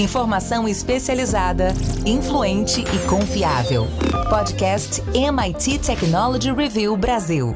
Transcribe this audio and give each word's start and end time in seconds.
Informação 0.00 0.66
especializada, 0.66 1.74
influente 2.06 2.80
e 2.80 3.06
confiável. 3.06 3.86
Podcast 4.30 5.02
MIT 5.14 5.78
Technology 5.80 6.50
Review 6.50 6.96
Brasil. 6.96 7.54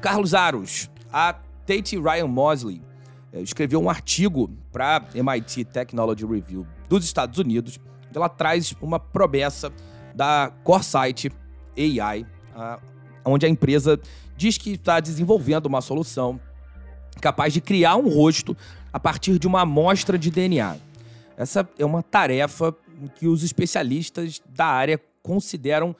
Carlos 0.00 0.34
Aros, 0.34 0.90
a 1.12 1.34
Tate 1.64 1.96
Ryan 1.96 2.26
Mosley 2.26 2.82
eh, 3.32 3.42
escreveu 3.42 3.80
um 3.80 3.88
artigo 3.88 4.50
para 4.72 5.04
MIT 5.14 5.66
Technology 5.66 6.26
Review 6.26 6.66
dos 6.88 7.04
Estados 7.04 7.38
Unidos, 7.38 7.78
ela 8.12 8.28
traz 8.28 8.74
uma 8.82 8.98
promessa 8.98 9.72
da 10.14 10.52
Coresight 10.64 11.30
AI, 11.78 12.26
onde 13.24 13.46
a 13.46 13.48
empresa 13.48 14.00
diz 14.36 14.58
que 14.58 14.72
está 14.72 14.98
desenvolvendo 14.98 15.66
uma 15.66 15.80
solução 15.80 16.40
capaz 17.20 17.52
de 17.52 17.60
criar 17.60 17.96
um 17.96 18.08
rosto 18.08 18.56
a 18.92 19.00
partir 19.00 19.38
de 19.38 19.46
uma 19.46 19.62
amostra 19.62 20.18
de 20.18 20.30
DNA. 20.30 20.76
Essa 21.36 21.68
é 21.78 21.84
uma 21.84 22.02
tarefa 22.02 22.74
que 23.16 23.26
os 23.26 23.42
especialistas 23.42 24.40
da 24.48 24.66
área 24.66 25.00
consideram 25.22 25.94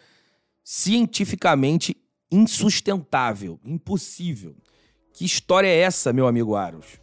cientificamente 0.65 1.97
insustentável, 2.31 3.59
impossível. 3.65 4.55
Que 5.13 5.25
história 5.25 5.69
é 5.69 5.79
essa, 5.79 6.13
meu 6.13 6.27
amigo 6.27 6.55
Aros? 6.55 7.01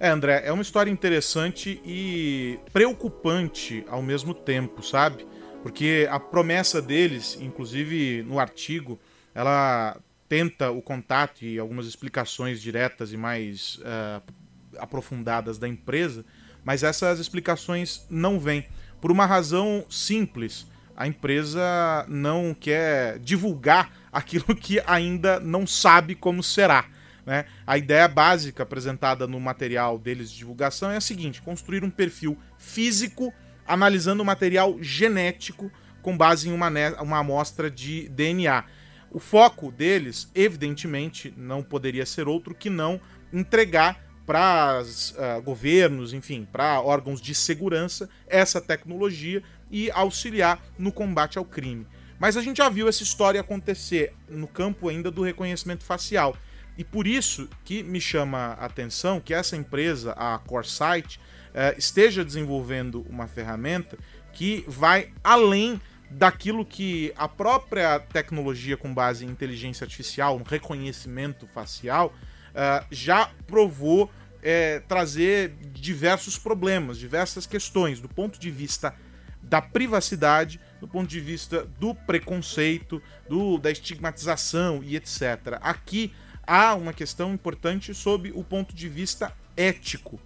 É, 0.00 0.08
André, 0.08 0.42
é 0.44 0.52
uma 0.52 0.62
história 0.62 0.90
interessante 0.90 1.80
e 1.84 2.60
preocupante 2.72 3.84
ao 3.88 4.00
mesmo 4.00 4.32
tempo, 4.32 4.82
sabe? 4.82 5.26
Porque 5.62 6.06
a 6.10 6.20
promessa 6.20 6.80
deles, 6.80 7.36
inclusive 7.40 8.22
no 8.22 8.38
artigo, 8.38 8.98
ela 9.34 9.96
tenta 10.28 10.70
o 10.70 10.82
contato 10.82 11.42
e 11.44 11.58
algumas 11.58 11.86
explicações 11.86 12.60
diretas 12.60 13.12
e 13.12 13.16
mais 13.16 13.76
uh, 13.76 14.22
aprofundadas 14.78 15.58
da 15.58 15.66
empresa, 15.66 16.24
mas 16.64 16.82
essas 16.82 17.18
explicações 17.18 18.06
não 18.10 18.38
vêm. 18.38 18.66
Por 19.00 19.10
uma 19.10 19.26
razão 19.26 19.84
simples. 19.88 20.66
A 20.96 21.06
empresa 21.06 22.04
não 22.08 22.52
quer 22.52 23.20
divulgar 23.20 23.92
aquilo 24.12 24.56
que 24.56 24.82
ainda 24.84 25.38
não 25.38 25.66
sabe 25.66 26.16
como 26.16 26.42
será. 26.42 26.86
Né? 27.24 27.44
A 27.66 27.78
ideia 27.78 28.08
básica 28.08 28.64
apresentada 28.64 29.26
no 29.26 29.38
material 29.38 29.98
deles 29.98 30.30
de 30.30 30.38
divulgação 30.38 30.90
é 30.90 30.96
a 30.96 31.00
seguinte: 31.00 31.40
construir 31.40 31.84
um 31.84 31.90
perfil 31.90 32.36
físico 32.56 33.32
analisando 33.66 34.22
o 34.22 34.26
material 34.26 34.76
genético 34.80 35.70
com 36.02 36.16
base 36.16 36.48
em 36.48 36.52
uma, 36.52 36.68
uma 37.00 37.18
amostra 37.18 37.70
de 37.70 38.08
DNA. 38.08 38.64
O 39.10 39.18
foco 39.18 39.72
deles, 39.72 40.30
evidentemente, 40.34 41.32
não 41.36 41.62
poderia 41.62 42.04
ser 42.04 42.28
outro 42.28 42.54
que 42.54 42.68
não 42.68 43.00
entregar 43.32 44.04
para 44.26 44.82
uh, 44.82 45.42
governos, 45.42 46.12
enfim, 46.12 46.46
para 46.52 46.82
órgãos 46.82 47.18
de 47.18 47.34
segurança 47.34 48.10
essa 48.26 48.60
tecnologia 48.60 49.42
e 49.70 49.90
auxiliar 49.90 50.62
no 50.78 50.92
combate 50.92 51.38
ao 51.38 51.44
crime. 51.46 51.86
Mas 52.18 52.36
a 52.36 52.42
gente 52.42 52.58
já 52.58 52.68
viu 52.68 52.88
essa 52.88 53.02
história 53.02 53.40
acontecer 53.40 54.12
no 54.28 54.46
campo 54.46 54.88
ainda 54.88 55.10
do 55.10 55.22
reconhecimento 55.22 55.82
facial. 55.84 56.36
E 56.76 56.84
por 56.84 57.06
isso 57.06 57.48
que 57.64 57.82
me 57.82 58.00
chama 58.00 58.56
a 58.60 58.66
atenção 58.66 59.18
que 59.18 59.32
essa 59.32 59.56
empresa, 59.56 60.12
a 60.12 60.38
Coresight, 60.38 61.18
uh, 61.18 61.78
esteja 61.78 62.22
desenvolvendo 62.22 63.06
uma 63.08 63.26
ferramenta 63.26 63.96
que 64.32 64.62
vai 64.68 65.10
além 65.24 65.80
daquilo 66.10 66.64
que 66.64 67.12
a 67.16 67.28
própria 67.28 67.98
tecnologia 68.00 68.76
com 68.76 68.92
base 68.92 69.24
em 69.24 69.28
inteligência 69.28 69.84
artificial, 69.84 70.40
reconhecimento 70.44 71.46
facial, 71.46 72.14
uh, 72.50 72.86
já 72.90 73.30
provou 73.46 74.10
é, 74.42 74.80
trazer 74.80 75.50
diversos 75.72 76.38
problemas, 76.38 76.98
diversas 76.98 77.46
questões 77.46 78.00
do 78.00 78.08
ponto 78.08 78.38
de 78.38 78.50
vista 78.50 78.94
da 79.42 79.60
privacidade, 79.62 80.60
do 80.80 80.86
ponto 80.86 81.08
de 81.08 81.20
vista 81.20 81.64
do 81.78 81.94
preconceito, 81.94 83.02
do, 83.28 83.58
da 83.58 83.70
estigmatização 83.70 84.82
e 84.82 84.96
etc. 84.96 85.58
Aqui 85.60 86.12
há 86.46 86.74
uma 86.74 86.92
questão 86.92 87.32
importante 87.32 87.94
sob 87.94 88.30
o 88.34 88.44
ponto 88.44 88.74
de 88.74 88.88
vista 88.88 89.32
ético 89.56 90.20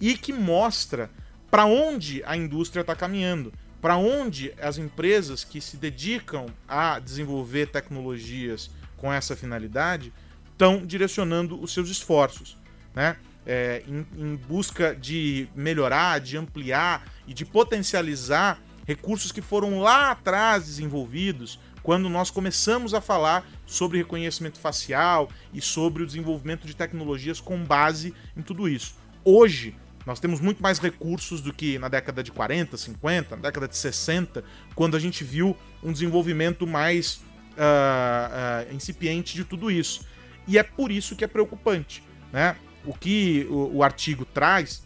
e 0.00 0.16
que 0.16 0.32
mostra 0.32 1.10
para 1.50 1.66
onde 1.66 2.22
a 2.24 2.36
indústria 2.36 2.80
está 2.80 2.96
caminhando 2.96 3.52
para 3.84 3.98
onde 3.98 4.50
as 4.62 4.78
empresas 4.78 5.44
que 5.44 5.60
se 5.60 5.76
dedicam 5.76 6.46
a 6.66 6.98
desenvolver 6.98 7.66
tecnologias 7.66 8.70
com 8.96 9.12
essa 9.12 9.36
finalidade 9.36 10.10
estão 10.50 10.86
direcionando 10.86 11.62
os 11.62 11.74
seus 11.74 11.90
esforços, 11.90 12.56
né? 12.94 13.18
É, 13.44 13.82
em, 13.86 14.06
em 14.16 14.36
busca 14.36 14.96
de 14.96 15.48
melhorar, 15.54 16.18
de 16.18 16.34
ampliar 16.38 17.06
e 17.26 17.34
de 17.34 17.44
potencializar 17.44 18.58
recursos 18.86 19.30
que 19.30 19.42
foram 19.42 19.78
lá 19.80 20.12
atrás 20.12 20.64
desenvolvidos 20.64 21.60
quando 21.82 22.08
nós 22.08 22.30
começamos 22.30 22.94
a 22.94 23.02
falar 23.02 23.46
sobre 23.66 23.98
reconhecimento 23.98 24.58
facial 24.58 25.28
e 25.52 25.60
sobre 25.60 26.02
o 26.02 26.06
desenvolvimento 26.06 26.66
de 26.66 26.74
tecnologias 26.74 27.38
com 27.38 27.62
base 27.62 28.14
em 28.34 28.40
tudo 28.40 28.66
isso. 28.66 28.94
Hoje, 29.22 29.76
nós 30.06 30.20
temos 30.20 30.40
muito 30.40 30.62
mais 30.62 30.78
recursos 30.78 31.40
do 31.40 31.52
que 31.52 31.78
na 31.78 31.88
década 31.88 32.22
de 32.22 32.30
40, 32.30 32.76
50, 32.76 33.36
na 33.36 33.42
década 33.42 33.66
de 33.66 33.76
60, 33.76 34.44
quando 34.74 34.96
a 34.96 35.00
gente 35.00 35.24
viu 35.24 35.56
um 35.82 35.92
desenvolvimento 35.92 36.66
mais 36.66 37.22
uh, 37.56 38.70
uh, 38.70 38.74
incipiente 38.74 39.34
de 39.34 39.44
tudo 39.44 39.70
isso. 39.70 40.06
E 40.46 40.58
é 40.58 40.62
por 40.62 40.90
isso 40.90 41.16
que 41.16 41.24
é 41.24 41.26
preocupante. 41.26 42.02
Né? 42.32 42.56
O 42.84 42.92
que 42.92 43.46
o, 43.48 43.78
o 43.78 43.82
artigo 43.82 44.24
traz 44.26 44.84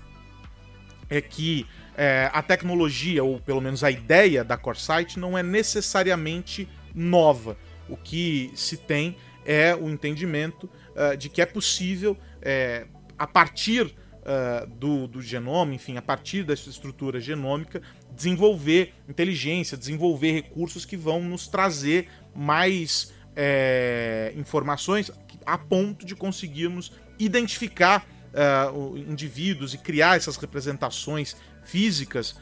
é 1.10 1.20
que 1.20 1.66
é, 1.96 2.30
a 2.32 2.42
tecnologia, 2.42 3.24
ou 3.24 3.40
pelo 3.40 3.60
menos 3.60 3.82
a 3.82 3.90
ideia 3.90 4.44
da 4.44 4.56
Coresight, 4.56 5.18
não 5.18 5.36
é 5.36 5.42
necessariamente 5.42 6.68
nova. 6.94 7.56
O 7.88 7.96
que 7.96 8.52
se 8.54 8.76
tem 8.76 9.16
é 9.44 9.74
o 9.74 9.88
entendimento 9.88 10.70
uh, 10.94 11.16
de 11.16 11.28
que 11.28 11.42
é 11.42 11.46
possível, 11.46 12.16
é, 12.40 12.86
a 13.18 13.26
partir 13.26 13.92
uh, 14.28 14.66
do, 14.66 15.08
do 15.08 15.22
genoma, 15.22 15.74
enfim, 15.74 15.96
a 15.96 16.02
partir 16.02 16.44
dessa 16.44 16.68
estrutura 16.68 17.18
genômica, 17.18 17.80
desenvolver 18.14 18.94
inteligência, 19.08 19.76
desenvolver 19.76 20.32
recursos 20.32 20.84
que 20.84 20.96
vão 20.96 21.22
nos 21.22 21.48
trazer 21.48 22.08
mais 22.34 23.12
é, 23.34 24.32
informações 24.36 25.10
a 25.46 25.56
ponto 25.56 26.04
de 26.04 26.14
conseguirmos 26.14 26.92
identificar 27.18 28.06
uh, 28.34 28.96
indivíduos 28.98 29.72
e 29.74 29.78
criar 29.78 30.16
essas 30.16 30.36
representações 30.36 31.36
físicas 31.64 32.36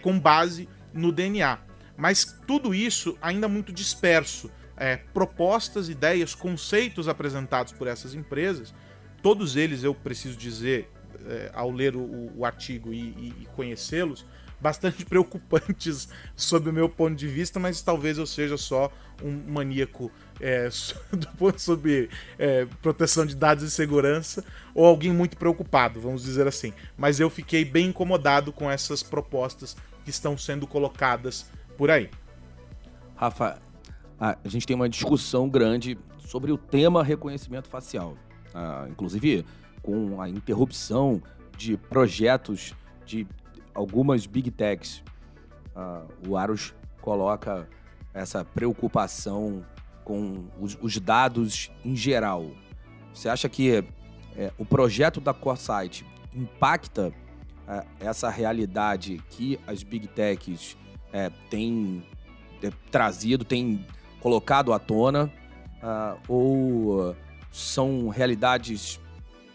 com 0.00 0.16
base 0.16 0.68
no 0.94 1.10
DNA. 1.10 1.58
Mas 1.96 2.38
tudo 2.46 2.72
isso 2.72 3.18
ainda 3.20 3.48
muito 3.48 3.72
disperso. 3.72 4.48
É, 4.76 4.96
propostas, 4.96 5.88
ideias, 5.88 6.34
conceitos 6.36 7.08
apresentados 7.08 7.72
por 7.72 7.88
essas 7.88 8.14
empresas, 8.14 8.72
todos 9.22 9.56
eles, 9.56 9.82
eu 9.82 9.94
preciso 9.94 10.36
dizer, 10.36 10.88
é, 11.28 11.50
ao 11.54 11.70
ler 11.70 11.96
o, 11.96 12.30
o 12.36 12.44
artigo 12.44 12.92
e, 12.92 12.98
e, 12.98 13.34
e 13.42 13.48
conhecê-los, 13.54 14.24
bastante 14.60 15.04
preocupantes 15.06 16.08
sob 16.34 16.70
o 16.70 16.72
meu 16.72 16.88
ponto 16.88 17.14
de 17.14 17.28
vista, 17.28 17.58
mas 17.60 17.80
talvez 17.82 18.18
eu 18.18 18.26
seja 18.26 18.56
só 18.56 18.90
um 19.22 19.52
maníaco 19.52 20.10
é, 20.40 20.68
sobre 21.56 22.10
é, 22.38 22.66
proteção 22.82 23.24
de 23.24 23.34
dados 23.34 23.64
e 23.64 23.70
segurança, 23.70 24.44
ou 24.74 24.84
alguém 24.84 25.12
muito 25.12 25.36
preocupado, 25.36 26.00
vamos 26.00 26.22
dizer 26.22 26.46
assim. 26.46 26.72
Mas 26.96 27.20
eu 27.20 27.30
fiquei 27.30 27.64
bem 27.64 27.86
incomodado 27.86 28.52
com 28.52 28.70
essas 28.70 29.02
propostas 29.02 29.76
que 30.04 30.10
estão 30.10 30.36
sendo 30.36 30.66
colocadas 30.66 31.50
por 31.76 31.90
aí. 31.90 32.10
Rafa, 33.16 33.58
a 34.18 34.36
gente 34.44 34.66
tem 34.66 34.76
uma 34.76 34.88
discussão 34.88 35.48
grande 35.48 35.98
sobre 36.18 36.52
o 36.52 36.58
tema 36.58 37.02
reconhecimento 37.02 37.68
facial. 37.68 38.16
Ah, 38.58 38.86
inclusive 38.88 39.44
com 39.82 40.18
a 40.18 40.30
interrupção 40.30 41.22
de 41.58 41.76
projetos 41.76 42.74
de 43.04 43.26
algumas 43.74 44.24
big 44.24 44.50
techs. 44.50 45.02
Ah, 45.74 46.06
o 46.26 46.38
Aros 46.38 46.74
coloca 47.02 47.68
essa 48.14 48.42
preocupação 48.46 49.62
com 50.02 50.46
os, 50.58 50.78
os 50.80 50.98
dados 50.98 51.70
em 51.84 51.94
geral. 51.94 52.50
Você 53.12 53.28
acha 53.28 53.46
que 53.46 53.84
é, 54.34 54.50
o 54.56 54.64
projeto 54.64 55.20
da 55.20 55.34
CoreSite 55.34 56.06
impacta 56.34 57.12
é, 57.68 57.84
essa 58.00 58.30
realidade 58.30 59.22
que 59.28 59.60
as 59.66 59.82
big 59.82 60.08
techs 60.08 60.78
é, 61.12 61.30
têm 61.50 62.02
é, 62.62 62.70
trazido, 62.90 63.44
têm 63.44 63.84
colocado 64.18 64.72
à 64.72 64.78
tona? 64.78 65.30
Uh, 65.76 66.18
ou 66.26 67.16
são 67.50 68.08
realidades 68.08 69.00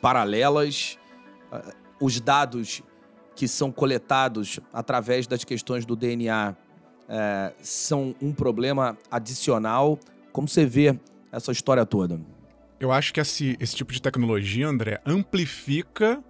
paralelas? 0.02 0.98
Uh, 1.52 1.82
os 2.00 2.20
dados 2.20 2.82
que 3.36 3.48
são 3.48 3.72
coletados 3.72 4.60
através 4.74 5.28
das 5.28 5.44
questões 5.44 5.86
do 5.86 5.96
DNA 5.96 6.56
uh, 6.56 7.54
são 7.62 8.16
um 8.22 8.34
problema 8.34 8.98
adicional? 9.10 10.00
Como 10.32 10.48
você 10.48 10.66
vê 10.66 10.98
essa 11.32 11.52
história 11.52 11.86
toda? 11.86 12.20
Eu 12.80 12.92
acho 12.92 13.14
que 13.14 13.20
esse, 13.20 13.56
esse 13.60 13.76
tipo 13.76 13.94
de 13.94 14.02
tecnologia, 14.02 14.68
André, 14.68 15.00
amplifica 15.06 16.24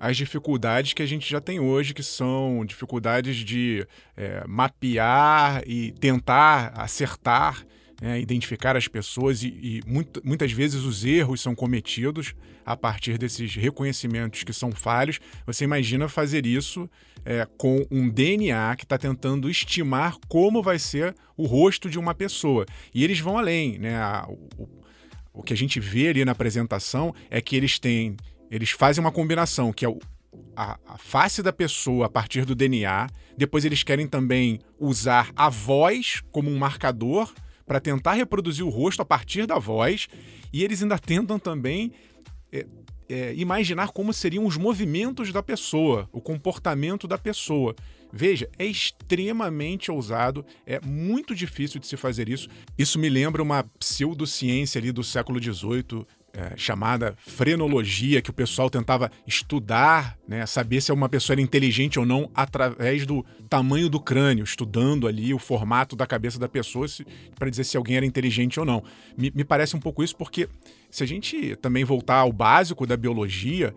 as 0.00 0.16
dificuldades 0.16 0.94
que 0.94 1.02
a 1.02 1.06
gente 1.06 1.30
já 1.30 1.42
tem 1.42 1.60
hoje, 1.60 1.92
que 1.92 2.02
são 2.02 2.64
dificuldades 2.64 3.36
de 3.36 3.86
é, 4.16 4.42
mapear 4.48 5.62
e 5.66 5.92
tentar 5.92 6.72
acertar, 6.74 7.66
é, 8.00 8.18
identificar 8.18 8.76
as 8.76 8.88
pessoas, 8.88 9.42
e, 9.42 9.48
e 9.48 9.82
muito, 9.86 10.20
muitas 10.24 10.52
vezes 10.52 10.82
os 10.82 11.04
erros 11.04 11.40
são 11.40 11.54
cometidos 11.54 12.34
a 12.64 12.76
partir 12.76 13.18
desses 13.18 13.54
reconhecimentos 13.54 14.42
que 14.42 14.52
são 14.52 14.72
falhos. 14.72 15.20
Você 15.46 15.64
imagina 15.64 16.08
fazer 16.08 16.46
isso 16.46 16.88
é, 17.24 17.46
com 17.58 17.84
um 17.90 18.08
DNA 18.08 18.76
que 18.76 18.84
está 18.84 18.96
tentando 18.96 19.50
estimar 19.50 20.16
como 20.28 20.62
vai 20.62 20.78
ser 20.78 21.14
o 21.36 21.46
rosto 21.46 21.90
de 21.90 21.98
uma 21.98 22.14
pessoa. 22.14 22.64
E 22.94 23.04
eles 23.04 23.20
vão 23.20 23.36
além, 23.36 23.78
né? 23.78 23.96
A, 23.96 24.26
o, 24.28 24.68
o 25.32 25.42
que 25.42 25.52
a 25.52 25.56
gente 25.56 25.78
vê 25.78 26.08
ali 26.08 26.24
na 26.24 26.32
apresentação 26.32 27.14
é 27.30 27.40
que 27.40 27.54
eles 27.56 27.78
têm 27.78 28.16
eles 28.50 28.70
fazem 28.70 29.02
uma 29.02 29.12
combinação 29.12 29.72
que 29.72 29.84
é 29.84 29.88
o, 29.88 30.00
a, 30.56 30.76
a, 30.86 30.98
face 30.98 31.40
da 31.42 31.52
pessoa 31.52 32.06
a 32.06 32.08
partir 32.08 32.44
do 32.44 32.54
DNA. 32.54 33.06
Depois 33.36 33.64
eles 33.64 33.84
querem 33.84 34.08
também 34.08 34.58
usar 34.78 35.30
a 35.36 35.48
voz 35.48 36.20
como 36.32 36.50
um 36.50 36.58
marcador 36.58 37.32
para 37.70 37.78
tentar 37.78 38.14
reproduzir 38.14 38.66
o 38.66 38.68
rosto 38.68 39.00
a 39.00 39.04
partir 39.04 39.46
da 39.46 39.56
voz. 39.56 40.08
E 40.52 40.64
eles 40.64 40.82
ainda 40.82 40.98
tentam 40.98 41.38
também 41.38 41.92
é, 42.50 42.66
é, 43.08 43.32
imaginar 43.36 43.92
como 43.92 44.12
seriam 44.12 44.44
os 44.44 44.56
movimentos 44.56 45.32
da 45.32 45.40
pessoa, 45.40 46.08
o 46.10 46.20
comportamento 46.20 47.06
da 47.06 47.16
pessoa. 47.16 47.76
Veja, 48.12 48.50
é 48.58 48.66
extremamente 48.66 49.88
ousado, 49.88 50.44
é 50.66 50.80
muito 50.84 51.32
difícil 51.32 51.78
de 51.78 51.86
se 51.86 51.96
fazer 51.96 52.28
isso. 52.28 52.48
Isso 52.76 52.98
me 52.98 53.08
lembra 53.08 53.40
uma 53.40 53.62
pseudociência 53.78 54.80
ali 54.80 54.90
do 54.90 55.04
século 55.04 55.40
XVIII, 55.40 56.04
é, 56.32 56.56
chamada 56.56 57.14
frenologia, 57.18 58.22
que 58.22 58.30
o 58.30 58.32
pessoal 58.32 58.70
tentava 58.70 59.10
estudar, 59.26 60.16
né, 60.28 60.46
saber 60.46 60.80
se 60.80 60.92
uma 60.92 61.08
pessoa 61.08 61.34
era 61.34 61.40
inteligente 61.40 61.98
ou 61.98 62.06
não 62.06 62.30
através 62.34 63.04
do 63.04 63.24
tamanho 63.48 63.88
do 63.88 64.00
crânio, 64.00 64.44
estudando 64.44 65.08
ali 65.08 65.34
o 65.34 65.38
formato 65.38 65.96
da 65.96 66.06
cabeça 66.06 66.38
da 66.38 66.48
pessoa 66.48 66.86
para 67.38 67.50
dizer 67.50 67.64
se 67.64 67.76
alguém 67.76 67.96
era 67.96 68.06
inteligente 68.06 68.60
ou 68.60 68.66
não. 68.66 68.82
Me, 69.16 69.32
me 69.34 69.44
parece 69.44 69.74
um 69.76 69.80
pouco 69.80 70.02
isso 70.04 70.16
porque 70.16 70.48
se 70.90 71.02
a 71.02 71.06
gente 71.06 71.56
também 71.56 71.84
voltar 71.84 72.16
ao 72.16 72.32
básico 72.32 72.86
da 72.86 72.96
biologia, 72.96 73.74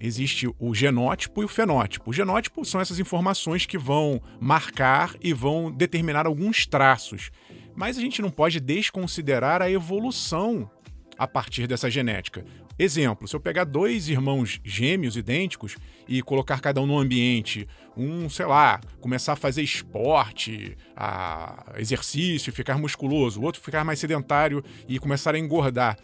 existe 0.00 0.48
o 0.58 0.74
genótipo 0.74 1.42
e 1.42 1.44
o 1.44 1.48
fenótipo. 1.48 2.10
O 2.10 2.12
genótipo 2.12 2.64
são 2.64 2.80
essas 2.80 2.98
informações 2.98 3.66
que 3.66 3.78
vão 3.78 4.20
marcar 4.40 5.14
e 5.22 5.32
vão 5.32 5.70
determinar 5.70 6.26
alguns 6.26 6.66
traços. 6.66 7.30
Mas 7.74 7.98
a 7.98 8.00
gente 8.00 8.22
não 8.22 8.30
pode 8.30 8.60
desconsiderar 8.60 9.60
a 9.60 9.70
evolução 9.70 10.70
a 11.18 11.26
partir 11.26 11.66
dessa 11.66 11.90
genética. 11.90 12.44
Exemplo, 12.78 13.28
se 13.28 13.36
eu 13.36 13.40
pegar 13.40 13.64
dois 13.64 14.08
irmãos 14.08 14.60
gêmeos 14.64 15.16
idênticos 15.16 15.76
e 16.08 16.20
colocar 16.22 16.60
cada 16.60 16.80
um 16.80 16.86
no 16.86 16.98
ambiente, 16.98 17.68
um, 17.96 18.28
sei 18.28 18.46
lá, 18.46 18.80
começar 19.00 19.34
a 19.34 19.36
fazer 19.36 19.62
esporte, 19.62 20.76
a 20.96 21.74
exercício, 21.76 22.52
ficar 22.52 22.78
musculoso, 22.78 23.40
o 23.40 23.44
outro 23.44 23.62
ficar 23.62 23.84
mais 23.84 23.98
sedentário 23.98 24.62
e 24.88 24.98
começar 24.98 25.34
a 25.34 25.38
engordar. 25.38 25.96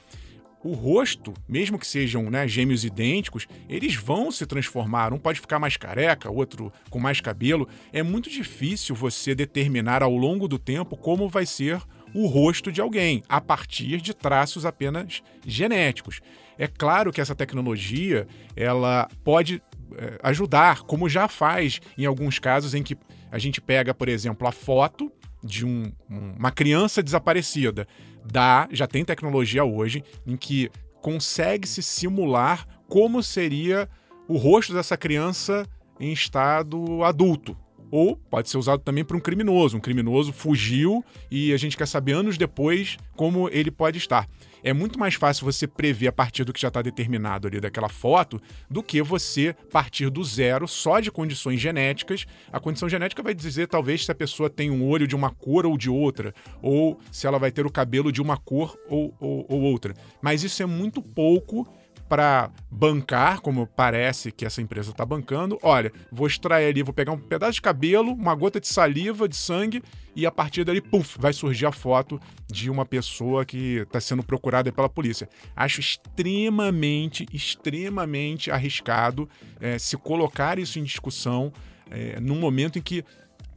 O 0.62 0.74
rosto, 0.74 1.32
mesmo 1.48 1.78
que 1.78 1.86
sejam 1.86 2.24
né, 2.30 2.46
gêmeos 2.46 2.84
idênticos, 2.84 3.48
eles 3.66 3.94
vão 3.94 4.30
se 4.30 4.44
transformar. 4.44 5.10
Um 5.10 5.18
pode 5.18 5.40
ficar 5.40 5.58
mais 5.58 5.78
careca, 5.78 6.30
outro 6.30 6.70
com 6.90 7.00
mais 7.00 7.18
cabelo. 7.18 7.66
É 7.94 8.02
muito 8.02 8.28
difícil 8.28 8.94
você 8.94 9.34
determinar 9.34 10.02
ao 10.02 10.14
longo 10.14 10.46
do 10.46 10.58
tempo 10.58 10.98
como 10.98 11.30
vai 11.30 11.46
ser 11.46 11.80
o 12.14 12.26
rosto 12.26 12.70
de 12.72 12.80
alguém, 12.80 13.22
a 13.28 13.40
partir 13.40 14.00
de 14.00 14.14
traços 14.14 14.66
apenas 14.66 15.22
genéticos. 15.46 16.20
É 16.58 16.66
claro 16.66 17.12
que 17.12 17.20
essa 17.20 17.34
tecnologia 17.34 18.26
ela 18.54 19.08
pode 19.24 19.62
é, 19.96 20.18
ajudar, 20.22 20.82
como 20.82 21.08
já 21.08 21.28
faz 21.28 21.80
em 21.96 22.04
alguns 22.04 22.38
casos 22.38 22.74
em 22.74 22.82
que 22.82 22.96
a 23.30 23.38
gente 23.38 23.60
pega, 23.60 23.94
por 23.94 24.08
exemplo, 24.08 24.46
a 24.46 24.52
foto 24.52 25.10
de 25.42 25.64
um, 25.64 25.90
uma 26.08 26.50
criança 26.50 27.02
desaparecida. 27.02 27.86
Dá, 28.24 28.68
já 28.70 28.86
tem 28.86 29.04
tecnologia 29.04 29.64
hoje 29.64 30.04
em 30.26 30.36
que 30.36 30.70
consegue 31.00 31.66
se 31.66 31.82
simular 31.82 32.66
como 32.88 33.22
seria 33.22 33.88
o 34.28 34.36
rosto 34.36 34.74
dessa 34.74 34.96
criança 34.96 35.66
em 35.98 36.12
estado 36.12 37.02
adulto, 37.04 37.56
ou 37.90 38.16
pode 38.16 38.48
ser 38.48 38.58
usado 38.58 38.82
também 38.82 39.04
para 39.04 39.16
um 39.16 39.20
criminoso. 39.20 39.76
Um 39.76 39.80
criminoso 39.80 40.32
fugiu 40.32 41.04
e 41.30 41.52
a 41.52 41.56
gente 41.56 41.76
quer 41.76 41.86
saber 41.86 42.12
anos 42.12 42.36
depois 42.38 42.96
como 43.16 43.48
ele 43.50 43.70
pode 43.70 43.98
estar. 43.98 44.28
É 44.62 44.72
muito 44.72 44.98
mais 44.98 45.14
fácil 45.14 45.44
você 45.44 45.66
prever 45.66 46.08
a 46.08 46.12
partir 46.12 46.44
do 46.44 46.52
que 46.52 46.60
já 46.60 46.68
está 46.68 46.82
determinado 46.82 47.48
ali 47.48 47.60
daquela 47.60 47.88
foto 47.88 48.40
do 48.68 48.82
que 48.82 49.00
você 49.00 49.54
partir 49.72 50.10
do 50.10 50.22
zero 50.22 50.68
só 50.68 51.00
de 51.00 51.10
condições 51.10 51.60
genéticas. 51.60 52.26
A 52.52 52.60
condição 52.60 52.88
genética 52.88 53.22
vai 53.22 53.34
dizer 53.34 53.68
talvez 53.68 54.04
se 54.04 54.12
a 54.12 54.14
pessoa 54.14 54.50
tem 54.50 54.70
um 54.70 54.86
olho 54.86 55.06
de 55.06 55.16
uma 55.16 55.30
cor 55.30 55.64
ou 55.64 55.78
de 55.78 55.88
outra, 55.88 56.34
ou 56.60 57.00
se 57.10 57.26
ela 57.26 57.38
vai 57.38 57.50
ter 57.50 57.64
o 57.64 57.70
cabelo 57.70 58.12
de 58.12 58.20
uma 58.20 58.36
cor 58.36 58.76
ou, 58.88 59.14
ou, 59.18 59.46
ou 59.48 59.60
outra. 59.62 59.94
Mas 60.20 60.42
isso 60.42 60.62
é 60.62 60.66
muito 60.66 61.00
pouco 61.00 61.66
para 62.10 62.50
bancar, 62.68 63.40
como 63.40 63.68
parece 63.68 64.32
que 64.32 64.44
essa 64.44 64.60
empresa 64.60 64.90
está 64.90 65.06
bancando. 65.06 65.56
Olha, 65.62 65.92
vou 66.10 66.26
extrair 66.26 66.66
ali, 66.66 66.82
vou 66.82 66.92
pegar 66.92 67.12
um 67.12 67.18
pedaço 67.18 67.52
de 67.52 67.62
cabelo, 67.62 68.12
uma 68.12 68.34
gota 68.34 68.58
de 68.58 68.66
saliva, 68.66 69.28
de 69.28 69.36
sangue, 69.36 69.80
e 70.16 70.26
a 70.26 70.30
partir 70.32 70.64
dali, 70.64 70.80
puf, 70.80 71.16
vai 71.20 71.32
surgir 71.32 71.66
a 71.66 71.72
foto 71.72 72.20
de 72.50 72.68
uma 72.68 72.84
pessoa 72.84 73.44
que 73.44 73.76
está 73.76 74.00
sendo 74.00 74.24
procurada 74.24 74.72
pela 74.72 74.88
polícia. 74.88 75.28
Acho 75.54 75.78
extremamente, 75.78 77.28
extremamente 77.32 78.50
arriscado 78.50 79.28
é, 79.60 79.78
se 79.78 79.96
colocar 79.96 80.58
isso 80.58 80.80
em 80.80 80.82
discussão 80.82 81.52
é, 81.92 82.18
num 82.18 82.40
momento 82.40 82.76
em 82.76 82.82
que 82.82 83.04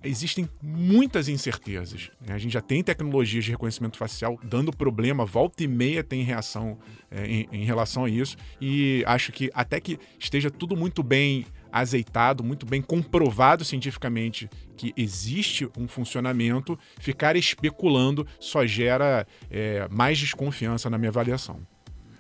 existem 0.04 0.50
muitas 0.62 1.28
incertezas. 1.28 2.12
Né? 2.26 2.34
A 2.34 2.38
gente 2.38 2.54
já 2.54 2.62
tem 2.62 2.84
tecnologias 2.84 3.46
de 3.46 3.52
reconhecimento 3.52 3.98
facial 3.98 4.38
dando 4.44 4.72
problema, 4.72 5.26
volta 5.26 5.64
e 5.64 5.68
meia 5.68 6.04
tem 6.04 6.24
reação 6.24 6.78
é, 7.10 7.26
em, 7.26 7.48
em, 7.52 7.64
relação 7.64 8.06
a 8.06 8.10
isso, 8.10 8.36
e 8.60 9.04
acho 9.08 9.32
que 9.32 9.50
até 9.54 9.80
que 9.80 9.98
esteja 10.20 10.52
tudo 10.52 10.76
muito 10.76 11.02
bem 11.02 11.46
azeitado, 11.72 12.44
muito 12.44 12.66
bem 12.66 12.82
comprovado 12.82 13.66
cientificamente 13.66 14.48
que 14.78 14.94
existe 14.96 15.68
um 15.76 15.88
funcionamento, 15.88 16.78
ficar 17.00 17.36
especulando 17.36 18.28
só 18.40 18.66
gera 18.66 19.26
é, 19.50 19.88
mais 19.90 20.20
desconfiança 20.20 20.90
na 20.90 20.98
minha 20.98 21.10
avaliação. 21.10 21.60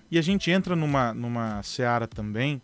E 0.09 0.17
a 0.17 0.21
gente 0.21 0.49
entra 0.49 0.75
numa, 0.75 1.13
numa 1.13 1.61
seara 1.63 2.07
também 2.07 2.61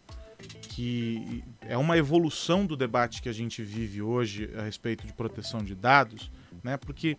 que 0.79 1.43
é 1.59 1.77
uma 1.77 1.98
evolução 1.98 2.65
do 2.65 2.77
debate 2.77 3.21
que 3.21 3.27
a 3.27 3.33
gente 3.33 3.62
vive 3.62 4.01
hoje 4.01 4.50
a 4.57 4.62
respeito 4.62 5.05
de 5.05 5.12
proteção 5.12 5.62
de 5.62 5.75
dados, 5.75 6.31
né? 6.63 6.77
Porque 6.77 7.17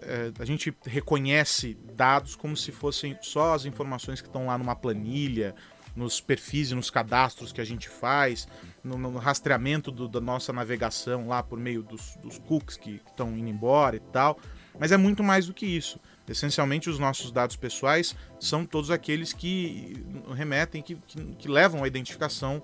é, 0.00 0.30
a 0.38 0.44
gente 0.44 0.72
reconhece 0.86 1.76
dados 1.96 2.36
como 2.36 2.56
se 2.56 2.70
fossem 2.70 3.18
só 3.20 3.52
as 3.52 3.64
informações 3.64 4.20
que 4.20 4.28
estão 4.28 4.46
lá 4.46 4.56
numa 4.56 4.76
planilha, 4.76 5.56
nos 5.96 6.20
perfis 6.20 6.70
e 6.70 6.76
nos 6.76 6.88
cadastros 6.88 7.52
que 7.52 7.60
a 7.60 7.64
gente 7.64 7.88
faz, 7.88 8.46
no, 8.84 8.96
no 8.96 9.18
rastreamento 9.18 9.90
do, 9.90 10.06
da 10.06 10.20
nossa 10.20 10.52
navegação 10.52 11.26
lá 11.26 11.42
por 11.42 11.58
meio 11.58 11.82
dos, 11.82 12.16
dos 12.22 12.38
cookies 12.38 12.76
que 12.76 13.02
estão 13.08 13.36
indo 13.36 13.48
embora 13.48 13.96
e 13.96 14.00
tal. 14.00 14.38
Mas 14.78 14.92
é 14.92 14.96
muito 14.96 15.24
mais 15.24 15.46
do 15.48 15.52
que 15.52 15.66
isso. 15.66 15.98
Essencialmente, 16.28 16.88
os 16.88 17.00
nossos 17.00 17.32
dados 17.32 17.56
pessoais 17.56 18.14
são 18.38 18.64
todos 18.64 18.88
aqueles 18.88 19.32
que 19.32 19.94
remetem, 20.32 20.80
que, 20.80 20.94
que, 20.94 21.24
que 21.34 21.48
levam 21.48 21.82
à 21.82 21.88
identificação 21.88 22.62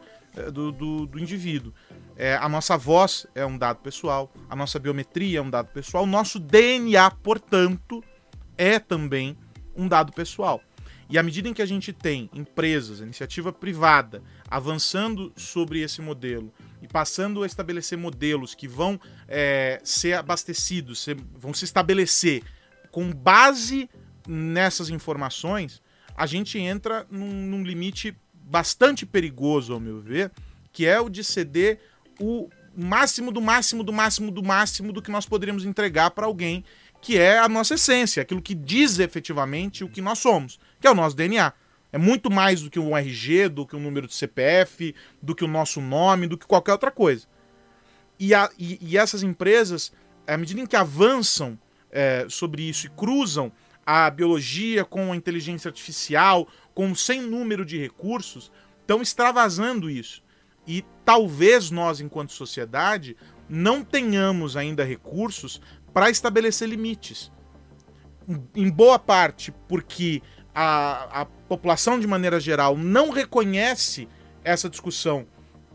do, 0.53 0.73
do, 0.73 1.07
do, 1.07 1.19
indivíduo. 1.19 1.73
É, 2.17 2.37
a 2.37 2.49
nossa 2.49 2.77
voz 2.77 3.27
é 3.35 3.45
um 3.45 3.57
dado 3.57 3.81
pessoal, 3.81 4.33
a 4.49 4.57
nossa 4.57 4.79
biometria 4.79 5.39
é 5.39 5.43
um 5.43 5.51
dado 5.51 5.69
pessoal, 5.69 6.05
o 6.05 6.07
nosso 6.07 6.39
DNA, 6.39 7.11
portanto, 7.11 8.03
é 8.57 8.79
também 8.79 9.37
um 9.75 9.89
dado 9.89 10.13
pessoal. 10.13 10.63
E 11.09 11.19
à 11.19 11.23
medida 11.23 11.49
em 11.49 11.55
que 11.55 11.63
a 11.63 11.67
gente 11.67 11.93
tem 11.93 12.29
empresas, 12.35 13.01
iniciativa 13.01 13.53
privada, 13.53 14.23
avançando 14.51 15.33
sobre 15.37 15.81
esse 15.81 16.03
modelo 16.03 16.53
e 16.83 16.89
passando 16.89 17.43
a 17.43 17.47
estabelecer 17.47 17.97
modelos 17.97 18.55
que 18.55 18.67
vão 18.67 19.01
é, 19.29 19.81
ser 19.85 20.15
abastecidos, 20.15 21.01
ser, 21.01 21.17
vão 21.39 21.55
se 21.55 21.65
estabelecer 21.65 22.43
com 22.91 23.13
base 23.13 23.89
nessas 24.27 24.91
informações, 24.91 25.81
a 26.17 26.27
gente 26.27 26.59
entra 26.59 27.07
num, 27.11 27.31
num 27.31 27.63
limite 27.63 28.17
bastante 28.47 29.05
perigoso, 29.05 29.75
ao 29.75 29.81
meu 29.81 30.01
ver, 30.01 30.31
que 30.73 30.87
é 30.87 31.01
o 31.01 31.09
de 31.09 31.25
ceder 31.25 31.81
o 32.21 32.49
máximo 32.77 33.33
do 33.33 33.41
máximo 33.41 33.83
do 33.83 33.93
máximo 33.93 34.31
do 34.31 34.43
máximo 34.43 34.93
do 34.93 35.03
que 35.03 35.11
nós 35.11 35.27
poderíamos 35.27 35.65
entregar 35.65 36.11
para 36.11 36.27
alguém 36.27 36.65
que 37.01 37.19
é 37.19 37.39
a 37.39 37.49
nossa 37.49 37.75
essência, 37.75 38.23
aquilo 38.23 38.41
que 38.41 38.55
diz 38.55 38.99
efetivamente 38.99 39.85
o 39.85 39.89
que 39.89 40.01
nós 40.01 40.19
somos, 40.19 40.59
que 40.81 40.87
é 40.87 40.91
o 40.91 40.95
nosso 40.95 41.15
DNA. 41.15 41.53
É 41.93 41.99
muito 41.99 42.31
mais 42.31 42.63
do 42.63 42.71
que 42.71 42.79
um 42.79 42.97
RG, 42.97 43.49
do 43.49 43.67
que 43.67 43.77
um 43.77 43.81
número 43.81 44.07
de 44.07 44.15
CPF, 44.15 44.95
do 45.23 45.35
que 45.35 45.45
o 45.45 45.49
nosso 45.49 45.81
nome, 45.81 46.27
do 46.27 46.37
que 46.37 46.47
qualquer 46.47 46.73
outra 46.73 46.91
coisa. 46.91 47.27
E, 48.19 48.35
a, 48.35 48.51
e, 48.59 48.79
e 48.81 48.99
essas 48.99 49.23
empresas, 49.23 49.93
à 50.27 50.37
medida 50.37 50.61
em 50.61 50.67
que 50.67 50.75
avançam 50.75 51.59
é, 51.91 52.27
sobre 52.29 52.69
isso 52.69 52.87
e 52.87 52.91
cruzam 52.91 53.53
a 53.87 54.11
biologia 54.11 54.85
com 54.85 55.13
a 55.13 55.17
inteligência 55.17 55.69
artificial, 55.69 56.49
com 56.75 56.93
sem 56.93 57.23
número 57.23 57.65
de 57.65 57.79
recursos, 57.79 58.51
estão 58.81 59.01
extravasando 59.01 59.89
isso. 59.89 60.25
E 60.67 60.85
talvez 61.05 61.71
nós, 61.71 62.01
enquanto 62.01 62.33
sociedade, 62.33 63.17
não 63.49 63.85
tenhamos 63.85 64.57
ainda 64.57 64.85
recursos 64.85 65.61
para 65.95 66.11
estabelecer 66.11 66.69
limites. 66.69 67.31
Em 68.57 68.69
boa 68.69 68.99
parte 68.99 69.53
porque 69.69 70.21
a, 70.53 71.23
a 71.23 71.25
população, 71.25 72.01
de 72.01 72.07
maneira 72.09 72.41
geral, 72.41 72.77
não 72.77 73.11
reconhece 73.11 74.09
essa 74.43 74.69
discussão 74.69 75.27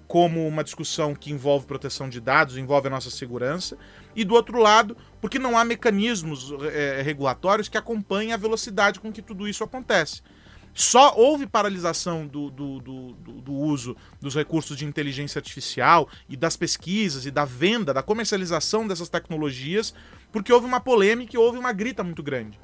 como 0.05 0.45
uma 0.45 0.61
discussão 0.61 1.15
que 1.15 1.31
envolve 1.31 1.65
proteção 1.65 2.09
de 2.09 2.19
dados, 2.19 2.57
envolve 2.57 2.87
a 2.87 2.91
nossa 2.91 3.09
segurança, 3.09 3.77
e 4.15 4.23
do 4.23 4.33
outro 4.33 4.59
lado, 4.59 4.95
porque 5.19 5.39
não 5.39 5.57
há 5.57 5.63
mecanismos 5.63 6.53
é, 6.73 7.01
regulatórios 7.01 7.69
que 7.69 7.77
acompanhem 7.77 8.33
a 8.33 8.37
velocidade 8.37 8.99
com 8.99 9.11
que 9.11 9.21
tudo 9.21 9.47
isso 9.47 9.63
acontece. 9.63 10.21
Só 10.73 11.13
houve 11.17 11.45
paralisação 11.45 12.25
do, 12.25 12.49
do, 12.49 12.79
do, 12.79 13.11
do, 13.13 13.53
uso 13.53 13.95
dos 14.21 14.35
recursos 14.35 14.77
de 14.77 14.85
inteligência 14.85 15.39
artificial 15.39 16.07
e 16.29 16.37
das 16.37 16.55
pesquisas 16.55 17.25
e 17.25 17.31
da 17.31 17.43
venda, 17.43 17.93
da 17.93 18.01
comercialização 18.01 18.87
dessas 18.87 19.09
tecnologias, 19.09 19.93
porque 20.31 20.51
houve 20.51 20.65
uma 20.65 20.79
polêmica 20.79 21.35
e 21.35 21.37
houve 21.37 21.57
uma 21.57 21.73
grita 21.73 22.03
muito 22.03 22.23
grande. 22.23 22.57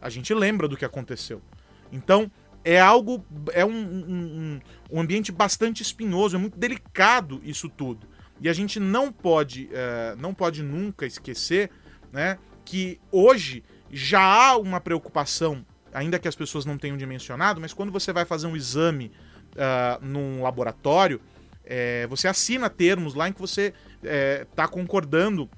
A 0.00 0.08
gente 0.08 0.32
lembra 0.32 0.66
do 0.66 0.76
que 0.76 0.86
aconteceu. 0.86 1.42
Então, 1.92 2.30
é 2.64 2.80
algo, 2.80 3.24
é 3.52 3.64
um, 3.64 3.70
um, 3.70 4.60
um 4.90 5.00
ambiente 5.00 5.30
bastante 5.30 5.82
espinhoso, 5.82 6.36
é 6.36 6.38
muito 6.38 6.58
delicado 6.58 7.42
isso 7.44 7.68
tudo. 7.68 8.08
E 8.40 8.48
a 8.48 8.52
gente 8.52 8.78
não 8.80 9.12
pode, 9.12 9.68
é, 9.72 10.14
não 10.16 10.34
pode 10.34 10.62
nunca 10.62 11.06
esquecer 11.06 11.70
né, 12.12 12.38
que 12.64 13.00
hoje 13.10 13.62
já 13.90 14.20
há 14.20 14.56
uma 14.56 14.80
preocupação 14.80 15.64
ainda 15.94 16.18
que 16.18 16.26
as 16.26 16.34
pessoas 16.34 16.66
não 16.66 16.76
tenham 16.76 16.96
dimensionado, 16.96 17.60
mas 17.60 17.72
quando 17.72 17.92
você 17.92 18.12
vai 18.12 18.24
fazer 18.24 18.48
um 18.48 18.56
exame 18.56 19.12
uh, 19.52 20.04
num 20.04 20.42
laboratório, 20.42 21.20
é, 21.64 22.06
você 22.08 22.26
assina 22.26 22.68
termos 22.68 23.14
lá 23.14 23.28
em 23.28 23.32
que 23.32 23.40
você 23.40 23.72
está 24.02 24.64
é, 24.64 24.68
concordando 24.68 25.48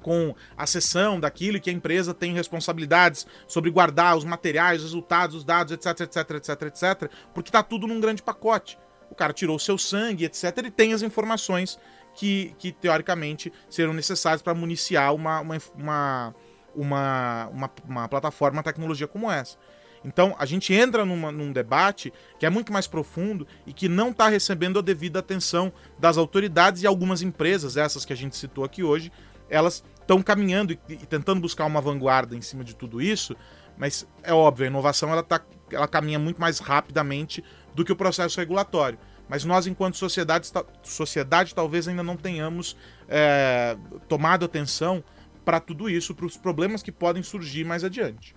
com 0.00 0.34
a 0.56 0.66
sessão 0.66 1.18
daquilo 1.18 1.60
que 1.60 1.68
a 1.68 1.72
empresa 1.72 2.14
tem 2.14 2.32
responsabilidades 2.32 3.26
sobre 3.48 3.70
guardar 3.70 4.16
os 4.16 4.24
materiais, 4.24 4.78
os 4.78 4.84
resultados, 4.84 5.34
os 5.34 5.44
dados, 5.44 5.72
etc, 5.72 6.02
etc, 6.02 6.30
etc, 6.30 6.62
etc, 6.62 7.10
porque 7.34 7.48
está 7.48 7.62
tudo 7.62 7.88
num 7.88 8.00
grande 8.00 8.22
pacote. 8.22 8.78
O 9.10 9.14
cara 9.14 9.32
tirou 9.32 9.56
o 9.56 9.60
seu 9.60 9.78
sangue, 9.78 10.24
etc, 10.24 10.44
e 10.66 10.70
tem 10.70 10.92
as 10.92 11.02
informações 11.02 11.78
que, 12.14 12.54
que 12.58 12.72
teoricamente 12.72 13.52
serão 13.68 13.92
necessárias 13.92 14.42
para 14.42 14.54
municiar 14.54 15.14
uma, 15.14 15.40
uma, 15.40 15.56
uma 15.76 16.34
uma, 16.76 17.48
uma, 17.52 17.70
uma 17.88 18.08
plataforma, 18.08 18.58
uma 18.58 18.62
tecnologia 18.62 19.08
como 19.08 19.30
essa. 19.30 19.56
Então, 20.04 20.36
a 20.38 20.46
gente 20.46 20.72
entra 20.72 21.04
numa, 21.04 21.32
num 21.32 21.50
debate 21.50 22.12
que 22.38 22.46
é 22.46 22.50
muito 22.50 22.72
mais 22.72 22.86
profundo 22.86 23.46
e 23.66 23.72
que 23.72 23.88
não 23.88 24.10
está 24.10 24.28
recebendo 24.28 24.78
a 24.78 24.82
devida 24.82 25.18
atenção 25.18 25.72
das 25.98 26.16
autoridades 26.16 26.82
e 26.82 26.86
algumas 26.86 27.22
empresas, 27.22 27.76
essas 27.76 28.04
que 28.04 28.12
a 28.12 28.16
gente 28.16 28.36
citou 28.36 28.62
aqui 28.62 28.84
hoje, 28.84 29.10
elas 29.48 29.82
estão 30.00 30.22
caminhando 30.22 30.72
e, 30.72 30.78
e, 30.88 30.96
tentando 30.98 31.40
buscar 31.40 31.64
uma 31.64 31.80
vanguarda 31.80 32.36
em 32.36 32.40
cima 32.40 32.62
de 32.62 32.76
tudo 32.76 33.00
isso, 33.00 33.34
mas 33.76 34.06
é 34.22 34.32
óbvio, 34.32 34.64
a 34.64 34.68
inovação 34.68 35.10
ela, 35.10 35.22
tá, 35.22 35.40
ela 35.70 35.88
caminha 35.88 36.18
muito 36.18 36.40
mais 36.40 36.58
rapidamente 36.58 37.42
do 37.74 37.84
que 37.84 37.92
o 37.92 37.96
processo 37.96 38.38
regulatório. 38.40 38.98
Mas 39.28 39.44
nós, 39.44 39.66
enquanto 39.66 39.96
sociedade, 39.96 40.50
sociedade 40.82 41.54
talvez 41.54 41.88
ainda 41.88 42.02
não 42.02 42.16
tenhamos 42.16 42.76
é, 43.08 43.76
tomado 44.08 44.44
atenção 44.44 45.02
para 45.44 45.60
tudo 45.60 45.90
isso, 45.90 46.14
para 46.14 46.26
os 46.26 46.36
problemas 46.36 46.82
que 46.82 46.92
podem 46.92 47.22
surgir 47.22 47.64
mais 47.64 47.84
adiante. 47.84 48.34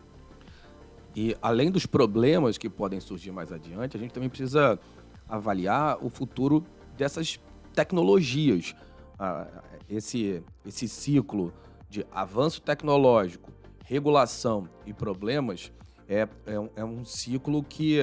E 1.15 1.35
além 1.41 1.71
dos 1.71 1.85
problemas 1.85 2.57
que 2.57 2.69
podem 2.69 2.99
surgir 2.99 3.31
mais 3.31 3.51
adiante, 3.51 3.97
a 3.97 3.99
gente 3.99 4.13
também 4.13 4.29
precisa 4.29 4.79
avaliar 5.27 5.97
o 6.03 6.09
futuro 6.09 6.65
dessas 6.97 7.39
tecnologias. 7.73 8.75
Ah, 9.17 9.47
esse, 9.89 10.43
esse 10.65 10.87
ciclo 10.87 11.53
de 11.89 12.05
avanço 12.11 12.61
tecnológico, 12.61 13.51
regulação 13.89 14.69
e 14.85 14.93
problemas 14.93 15.71
é, 16.07 16.27
é, 16.45 16.59
um, 16.59 16.69
é 16.75 16.85
um 16.85 17.03
ciclo 17.03 17.63
que 17.63 17.97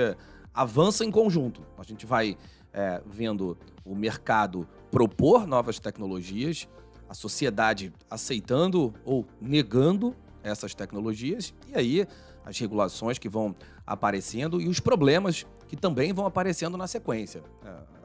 avança 0.52 1.04
em 1.04 1.12
conjunto. 1.12 1.62
A 1.78 1.84
gente 1.84 2.04
vai 2.04 2.36
é, 2.72 3.00
vendo 3.06 3.56
o 3.84 3.94
mercado 3.94 4.66
propor 4.90 5.46
novas 5.46 5.78
tecnologias 5.78 6.68
a 7.08 7.14
sociedade 7.14 7.92
aceitando 8.10 8.92
ou 9.04 9.24
negando 9.40 10.12
essas 10.42 10.74
tecnologias 10.74 11.54
e 11.68 11.78
aí 11.78 12.06
as 12.44 12.58
regulações 12.58 13.16
que 13.16 13.28
vão 13.28 13.54
aparecendo 13.86 14.60
e 14.60 14.66
os 14.66 14.80
problemas 14.80 15.46
que 15.68 15.76
também 15.76 16.12
vão 16.12 16.26
aparecendo 16.26 16.76
na 16.76 16.88
sequência. 16.88 17.44
É, 17.64 17.96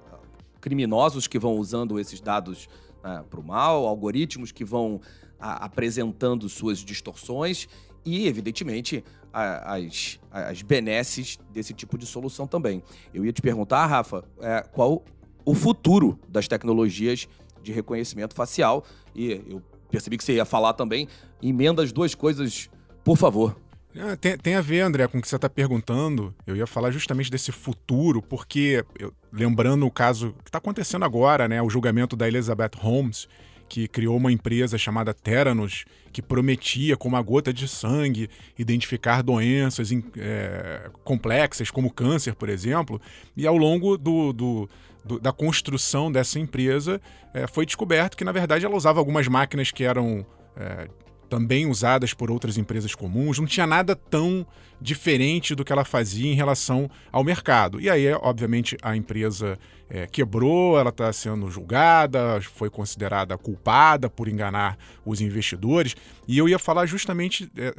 criminosos 0.60 1.26
que 1.26 1.40
vão 1.40 1.56
usando 1.56 2.00
esses 2.00 2.22
dados 2.22 2.70
é, 3.04 3.24
para 3.24 3.40
o 3.40 3.44
mal, 3.44 3.88
algoritmos 3.88 4.52
que 4.52 4.64
vão 4.64 5.02
a, 5.42 5.66
apresentando 5.66 6.48
suas 6.48 6.80
distorções 6.80 7.68
e, 8.06 8.28
evidentemente, 8.28 9.04
a, 9.34 9.76
as, 9.76 10.20
as 10.32 10.62
benesses 10.62 11.40
desse 11.52 11.74
tipo 11.74 11.98
de 11.98 12.06
solução 12.06 12.48
também. 12.48 12.84
Eu 13.14 13.26
ia 13.26 13.34
te 13.34 13.42
perguntar, 13.42 13.86
Rafa, 13.86 14.24
é, 14.40 14.62
qual 14.72 15.04
o 15.46 15.54
futuro 15.54 16.20
das 16.30 16.48
tecnologias 16.48 17.28
de 17.62 17.72
reconhecimento 17.72 18.34
facial. 18.34 18.84
E 19.16 19.42
eu 19.48 19.62
percebi 19.90 20.18
que 20.18 20.24
você 20.24 20.34
ia 20.34 20.46
falar 20.46 20.74
também. 20.74 21.08
Emenda 21.42 21.84
as 21.84 21.92
duas 21.92 22.16
coisas, 22.16 22.70
por 23.04 23.18
favor. 23.18 23.56
É, 23.94 24.16
tem, 24.16 24.38
tem, 24.38 24.56
a 24.56 24.62
ver, 24.62 24.82
André, 24.82 25.06
com 25.08 25.18
o 25.18 25.22
que 25.22 25.28
você 25.28 25.36
está 25.36 25.50
perguntando. 25.50 26.34
Eu 26.48 26.56
ia 26.56 26.66
falar 26.66 26.92
justamente 26.92 27.30
desse 27.30 27.52
futuro, 27.52 28.22
porque, 28.22 28.86
eu, 28.98 29.14
lembrando 29.32 29.86
o 29.86 29.92
caso 29.92 30.34
que 30.44 30.50
está 30.50 30.60
acontecendo 30.60 31.04
agora, 31.04 31.48
né, 31.48 31.62
o 31.62 31.70
julgamento 31.70 32.16
da 32.16 32.28
Elizabeth 32.28 32.72
Holmes, 32.78 33.28
que 33.72 33.88
criou 33.88 34.18
uma 34.18 34.34
empresa 34.34 34.78
chamada 34.78 35.14
Theranos, 35.14 35.86
que 36.12 36.22
prometia, 36.22 36.98
com 36.98 37.08
uma 37.08 37.22
gota 37.22 37.54
de 37.54 37.70
sangue, 37.70 38.30
identificar 38.60 39.24
doenças 39.24 39.90
é, 40.18 40.90
complexas, 41.06 41.72
como 41.72 41.90
câncer, 41.90 42.36
por 42.36 42.50
exemplo, 42.50 43.00
e 43.36 43.48
ao 43.48 43.56
longo 43.56 43.98
do, 43.98 44.34
do 44.34 44.70
do, 45.04 45.20
da 45.20 45.32
construção 45.32 46.12
dessa 46.12 46.38
empresa, 46.38 47.02
é, 47.34 47.48
foi 47.48 47.66
descoberto 47.66 48.16
que, 48.16 48.24
na 48.24 48.32
verdade, 48.32 48.66
ela 48.66 48.76
usava 48.76 49.00
algumas 49.00 49.28
máquinas 49.28 49.72
que 49.72 49.84
eram 49.84 50.24
é, 50.56 50.88
também 51.32 51.66
usadas 51.66 52.14
por 52.14 52.30
outras 52.30 52.58
empresas 52.58 52.94
comuns, 52.94 53.40
não 53.40 53.46
tinha 53.46 53.66
nada 53.66 53.96
tão 53.96 54.46
diferente 54.82 55.56
do 55.56 55.64
que 55.64 55.72
ela 55.72 55.86
fazia 55.86 56.30
em 56.30 56.36
relação 56.36 56.92
ao 57.10 57.24
mercado. 57.24 57.80
E 57.80 57.90
aí, 57.90 58.12
obviamente, 58.16 58.76
a 58.82 58.98
empresa 58.98 59.58
é, 59.90 60.06
quebrou, 60.08 60.78
ela 60.78 60.90
está 60.90 61.12
sendo 61.14 61.50
julgada, 61.50 62.42
foi 62.42 62.70
considerada 62.70 63.38
culpada 63.38 64.10
por 64.10 64.28
enganar 64.28 64.78
os 65.06 65.22
investidores. 65.22 65.96
E 66.28 66.38
eu 66.38 66.50
ia 66.50 66.60
falar 66.60 66.86
justamente 66.86 67.50
é, 67.56 67.74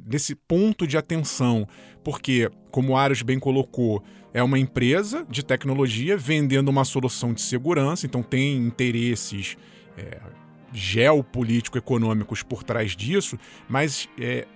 desse 0.00 0.34
ponto 0.34 0.86
de 0.86 0.96
atenção, 0.96 1.68
porque, 2.02 2.50
como 2.70 2.94
o 2.94 2.96
Aros 2.96 3.20
bem 3.20 3.38
colocou, 3.38 4.02
é 4.32 4.42
uma 4.42 4.58
empresa 4.58 5.26
de 5.28 5.44
tecnologia 5.44 6.16
vendendo 6.16 6.70
uma 6.70 6.84
solução 6.86 7.34
de 7.34 7.42
segurança, 7.42 8.06
então 8.06 8.22
tem 8.22 8.56
interesses 8.56 9.58
é, 9.98 10.18
geopolítico-econômicos 10.76 12.42
por 12.42 12.62
trás 12.62 12.94
disso, 12.94 13.38
mas 13.66 14.08
é, 14.20 14.46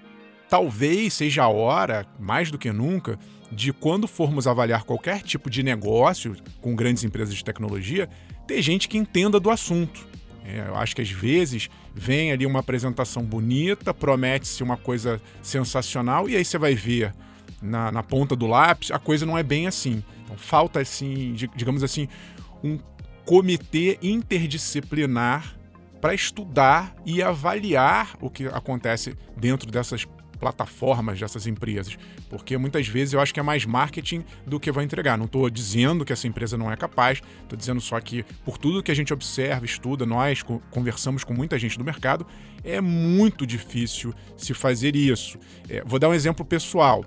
talvez 0.51 1.15
seja 1.15 1.45
a 1.45 1.49
hora, 1.49 2.07
mais 2.19 2.51
do 2.51 2.59
que 2.59 2.71
nunca, 2.71 3.19
de 3.51 3.73
quando 3.73 4.07
formos 4.07 4.47
avaliar 4.47 4.85
qualquer 4.85 5.23
tipo 5.23 5.49
de 5.49 5.63
negócio 5.63 6.37
com 6.61 6.77
grandes 6.77 7.05
empresas 7.05 7.35
de 7.35 7.43
tecnologia, 7.43 8.09
ter 8.47 8.61
gente 8.61 8.87
que 8.87 8.99
entenda 8.99 9.41
do 9.41 9.51
assunto. 9.51 10.07
É, 10.45 10.69
eu 10.69 10.77
acho 10.77 10.95
que 10.95 11.01
às 11.01 11.11
vezes 11.11 11.71
vem 11.95 12.33
ali 12.33 12.45
uma 12.45 12.61
apresentação 12.61 13.23
bonita, 13.23 13.95
promete-se 13.95 14.63
uma 14.63 14.77
coisa 14.77 15.21
sensacional 15.43 16.29
e 16.29 16.37
aí 16.37 16.45
você 16.45 16.59
vai 16.59 16.75
ver 16.75 17.15
na, 17.63 17.91
na, 17.91 18.03
ponta 18.03 18.37
do 18.37 18.47
lápis, 18.47 18.91
a 18.91 18.99
coisa 18.99 19.25
não 19.25 19.39
é 19.39 19.43
bem 19.43 19.67
assim. 19.67 20.05
Então 20.25 20.37
falta 20.37 20.81
assim, 20.81 21.35
digamos 21.57 21.83
assim, 21.83 22.09
um 22.63 22.79
comitê 23.25 23.99
interdisciplinar 24.03 25.60
para 26.01 26.15
estudar 26.15 26.95
e 27.05 27.23
avaliar 27.23 28.17
o 28.21 28.31
que 28.31 28.47
acontece 28.47 29.17
dentro 29.37 29.71
dessas 29.71 30.07
plataformas 30.41 31.21
dessas 31.21 31.47
empresas, 31.47 31.99
porque 32.31 32.57
muitas 32.57 32.89
vezes 32.89 33.13
eu 33.13 33.21
acho 33.21 33.33
que 33.33 33.39
é 33.39 33.43
mais 33.43 33.67
marketing 33.67 34.25
do 34.47 34.59
que 34.59 34.73
vai 34.73 34.85
entregar. 34.85 35.19
Não 35.19 35.27
estou 35.27 35.49
dizendo 35.51 36.05
que 36.05 36.13
essa 36.13 36.27
empresa 36.27 36.57
não 36.57 36.73
é 36.73 36.77
capaz, 36.77 37.21
estou 37.43 37.57
dizendo 37.57 37.81
só 37.81 38.01
que 38.01 38.25
por 38.45 38.57
tudo 38.57 38.83
que 38.83 38.91
a 38.91 38.95
gente 38.95 39.13
observa, 39.13 39.67
estuda, 39.67 40.07
nós 40.07 40.43
conversamos 40.71 41.23
com 41.23 41.35
muita 41.35 41.59
gente 41.59 41.77
do 41.77 41.85
mercado, 41.85 42.27
é 42.65 42.81
muito 42.81 43.47
difícil 43.47 44.15
se 44.37 44.55
fazer 44.55 44.97
isso. 44.97 45.39
É, 45.69 45.85
vou 45.85 45.99
dar 45.99 46.09
um 46.09 46.15
exemplo 46.15 46.45
pessoal. 46.45 47.05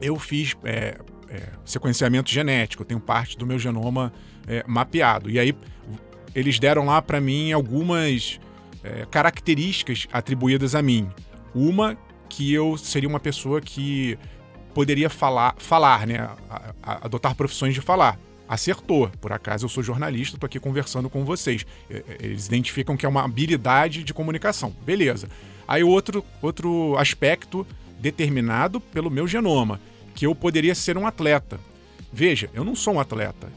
Eu 0.00 0.16
fiz 0.16 0.56
é, 0.62 0.98
é, 1.28 1.42
sequenciamento 1.64 2.30
genético, 2.30 2.84
tenho 2.84 3.00
parte 3.00 3.36
do 3.36 3.44
meu 3.44 3.58
genoma 3.58 4.12
é, 4.46 4.62
mapeado. 4.68 5.28
E 5.28 5.38
aí 5.38 5.52
eles 6.36 6.58
deram 6.58 6.84
lá 6.84 7.00
para 7.00 7.18
mim 7.18 7.50
algumas 7.50 8.38
é, 8.84 9.06
características 9.10 10.06
atribuídas 10.12 10.74
a 10.74 10.82
mim. 10.82 11.08
Uma 11.54 11.96
que 12.28 12.52
eu 12.52 12.76
seria 12.76 13.08
uma 13.08 13.18
pessoa 13.18 13.58
que 13.58 14.18
poderia 14.74 15.08
falar, 15.08 15.54
falar, 15.56 16.06
né? 16.06 16.18
A, 16.50 16.74
a, 16.82 17.06
adotar 17.06 17.34
profissões 17.34 17.72
de 17.72 17.80
falar. 17.80 18.18
Acertou. 18.46 19.10
Por 19.18 19.32
acaso 19.32 19.64
eu 19.64 19.68
sou 19.70 19.82
jornalista, 19.82 20.36
estou 20.36 20.46
aqui 20.46 20.60
conversando 20.60 21.08
com 21.08 21.24
vocês. 21.24 21.64
Eles 22.20 22.46
identificam 22.46 22.98
que 22.98 23.06
é 23.06 23.08
uma 23.08 23.24
habilidade 23.24 24.04
de 24.04 24.12
comunicação. 24.12 24.76
Beleza. 24.84 25.30
Aí 25.66 25.82
outro, 25.82 26.22
outro 26.42 26.96
aspecto 26.98 27.66
determinado 27.98 28.78
pelo 28.78 29.10
meu 29.10 29.26
genoma, 29.26 29.80
que 30.14 30.26
eu 30.26 30.34
poderia 30.34 30.74
ser 30.74 30.98
um 30.98 31.06
atleta. 31.06 31.58
Veja, 32.12 32.50
eu 32.52 32.62
não 32.62 32.76
sou 32.76 32.94
um 32.94 33.00
atleta. 33.00 33.50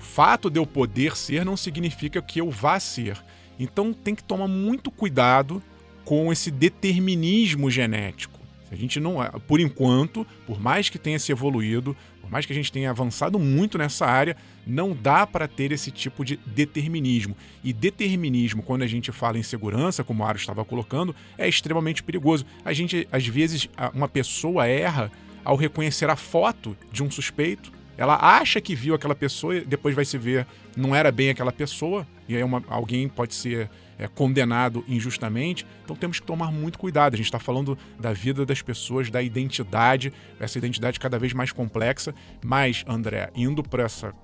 O 0.00 0.02
fato 0.02 0.48
de 0.48 0.58
eu 0.58 0.66
poder 0.66 1.14
ser 1.14 1.44
não 1.44 1.58
significa 1.58 2.22
que 2.22 2.40
eu 2.40 2.50
vá 2.50 2.80
ser. 2.80 3.22
Então 3.58 3.92
tem 3.92 4.14
que 4.14 4.24
tomar 4.24 4.48
muito 4.48 4.90
cuidado 4.90 5.62
com 6.06 6.32
esse 6.32 6.50
determinismo 6.50 7.70
genético. 7.70 8.40
A 8.72 8.74
gente 8.74 8.98
não, 8.98 9.16
por 9.46 9.60
enquanto, 9.60 10.26
por 10.46 10.58
mais 10.58 10.88
que 10.88 10.98
tenha 10.98 11.18
se 11.18 11.30
evoluído, 11.30 11.94
por 12.22 12.30
mais 12.30 12.46
que 12.46 12.52
a 12.52 12.56
gente 12.56 12.72
tenha 12.72 12.88
avançado 12.88 13.38
muito 13.38 13.76
nessa 13.76 14.06
área, 14.06 14.38
não 14.66 14.96
dá 14.96 15.26
para 15.26 15.46
ter 15.46 15.70
esse 15.70 15.90
tipo 15.90 16.24
de 16.24 16.38
determinismo. 16.46 17.36
E 17.62 17.70
determinismo, 17.70 18.62
quando 18.62 18.82
a 18.82 18.86
gente 18.86 19.12
fala 19.12 19.36
em 19.36 19.42
segurança, 19.42 20.02
como 20.02 20.22
o 20.22 20.26
Aro 20.26 20.38
estava 20.38 20.64
colocando, 20.64 21.14
é 21.36 21.46
extremamente 21.46 22.02
perigoso. 22.02 22.46
A 22.64 22.72
gente, 22.72 23.06
às 23.12 23.26
vezes, 23.26 23.68
uma 23.92 24.08
pessoa 24.08 24.66
erra 24.66 25.12
ao 25.44 25.56
reconhecer 25.56 26.08
a 26.08 26.16
foto 26.16 26.74
de 26.90 27.02
um 27.02 27.10
suspeito. 27.10 27.70
Ela 28.00 28.16
acha 28.18 28.62
que 28.62 28.74
viu 28.74 28.94
aquela 28.94 29.14
pessoa 29.14 29.56
e 29.56 29.60
depois 29.60 29.94
vai 29.94 30.06
se 30.06 30.16
ver 30.16 30.46
não 30.74 30.94
era 30.96 31.12
bem 31.12 31.28
aquela 31.28 31.52
pessoa, 31.52 32.06
e 32.26 32.34
aí 32.34 32.42
uma, 32.42 32.64
alguém 32.66 33.06
pode 33.06 33.34
ser 33.34 33.68
é, 33.98 34.08
condenado 34.08 34.82
injustamente. 34.88 35.66
Então 35.84 35.94
temos 35.94 36.18
que 36.18 36.26
tomar 36.26 36.50
muito 36.50 36.78
cuidado. 36.78 37.12
A 37.12 37.16
gente 37.18 37.26
está 37.26 37.38
falando 37.38 37.76
da 37.98 38.14
vida 38.14 38.46
das 38.46 38.62
pessoas, 38.62 39.10
da 39.10 39.20
identidade, 39.22 40.14
essa 40.40 40.56
identidade 40.56 40.98
cada 40.98 41.18
vez 41.18 41.34
mais 41.34 41.52
complexa. 41.52 42.14
Mas, 42.42 42.82
André, 42.88 43.28
indo 43.36 43.62
para 43.62 43.82
essa 43.82 44.14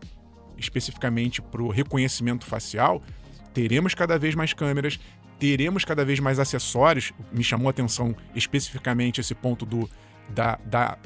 especificamente 0.56 1.42
para 1.42 1.62
o 1.62 1.68
reconhecimento 1.68 2.46
facial, 2.46 3.02
teremos 3.52 3.94
cada 3.94 4.18
vez 4.18 4.34
mais 4.34 4.54
câmeras, 4.54 4.98
teremos 5.38 5.84
cada 5.84 6.02
vez 6.02 6.18
mais 6.18 6.38
acessórios. 6.38 7.12
Me 7.30 7.44
chamou 7.44 7.66
a 7.66 7.72
atenção 7.72 8.16
especificamente 8.34 9.20
esse 9.20 9.34
ponto 9.34 9.66
do, 9.66 9.86
da, 10.30 10.58
da 10.64 10.96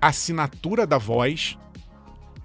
assinatura 0.00 0.84
da 0.84 0.98
voz. 0.98 1.56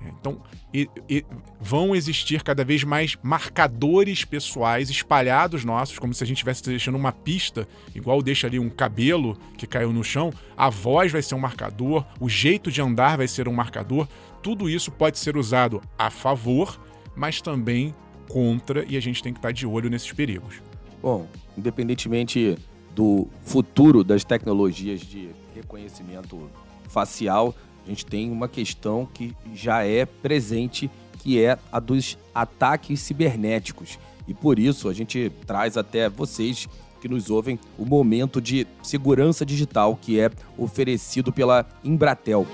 Então, 0.06 0.42
e, 0.74 0.90
e 1.10 1.26
vão 1.60 1.96
existir 1.96 2.44
cada 2.44 2.64
vez 2.64 2.84
mais 2.84 3.18
marcadores 3.22 4.24
pessoais 4.24 4.90
espalhados 4.90 5.66
nossos, 5.66 5.98
como 5.98 6.14
se 6.14 6.24
a 6.24 6.28
gente 6.28 6.38
estivesse 6.38 6.64
deixando 6.64 6.96
uma 6.96 7.12
pista, 7.12 7.68
igual 7.96 8.22
deixa 8.22 8.48
ali 8.48 8.60
um 8.60 8.70
cabelo 8.70 9.38
que 9.58 9.66
caiu 9.66 9.92
no 9.92 10.04
chão. 10.04 10.32
A 10.56 10.70
voz 10.70 11.12
vai 11.12 11.22
ser 11.22 11.36
um 11.36 11.40
marcador, 11.40 12.06
o 12.20 12.30
jeito 12.30 12.72
de 12.72 12.82
andar 12.82 13.18
vai 13.18 13.28
ser 13.28 13.48
um 13.48 13.54
marcador. 13.54 14.08
Tudo 14.42 14.70
isso 14.70 14.92
pode 14.92 15.18
ser 15.18 15.36
usado 15.36 15.82
a 15.98 16.10
favor, 16.10 16.80
mas 17.16 17.42
também 17.42 17.94
contra, 18.30 18.86
e 18.88 18.96
a 18.96 19.02
gente 19.02 19.24
tem 19.24 19.34
que 19.34 19.40
estar 19.40 19.52
de 19.52 19.66
olho 19.66 19.90
nesses 19.90 20.12
perigos. 20.12 20.62
Bom, 21.02 21.28
independentemente 21.58 22.58
do 22.96 23.28
futuro 23.44 24.04
das 24.04 24.24
tecnologias 24.24 25.02
de 25.02 25.30
reconhecimento 25.56 26.50
facial, 26.88 27.56
a 27.88 27.90
gente 27.90 28.06
tem 28.06 28.30
uma 28.30 28.50
questão 28.50 29.08
que 29.14 29.34
já 29.56 29.86
é 29.86 30.06
presente, 30.06 30.92
que 31.20 31.42
é 31.42 31.58
a 31.72 31.80
dos 31.80 32.18
ataques 32.36 33.00
cibernéticos. 33.00 33.98
E 34.28 34.34
por 34.34 34.60
isso 34.60 34.90
a 34.90 34.94
gente 34.94 35.32
traz 35.46 35.78
até 35.78 36.10
vocês 36.10 36.68
que 37.00 37.08
nos 37.08 37.30
ouvem 37.30 37.58
o 37.78 37.86
momento 37.86 38.42
de 38.42 38.68
segurança 38.84 39.46
digital 39.46 39.98
que 40.02 40.20
é 40.20 40.30
oferecido 40.58 41.32
pela 41.32 41.66
Embratel. 41.82 42.46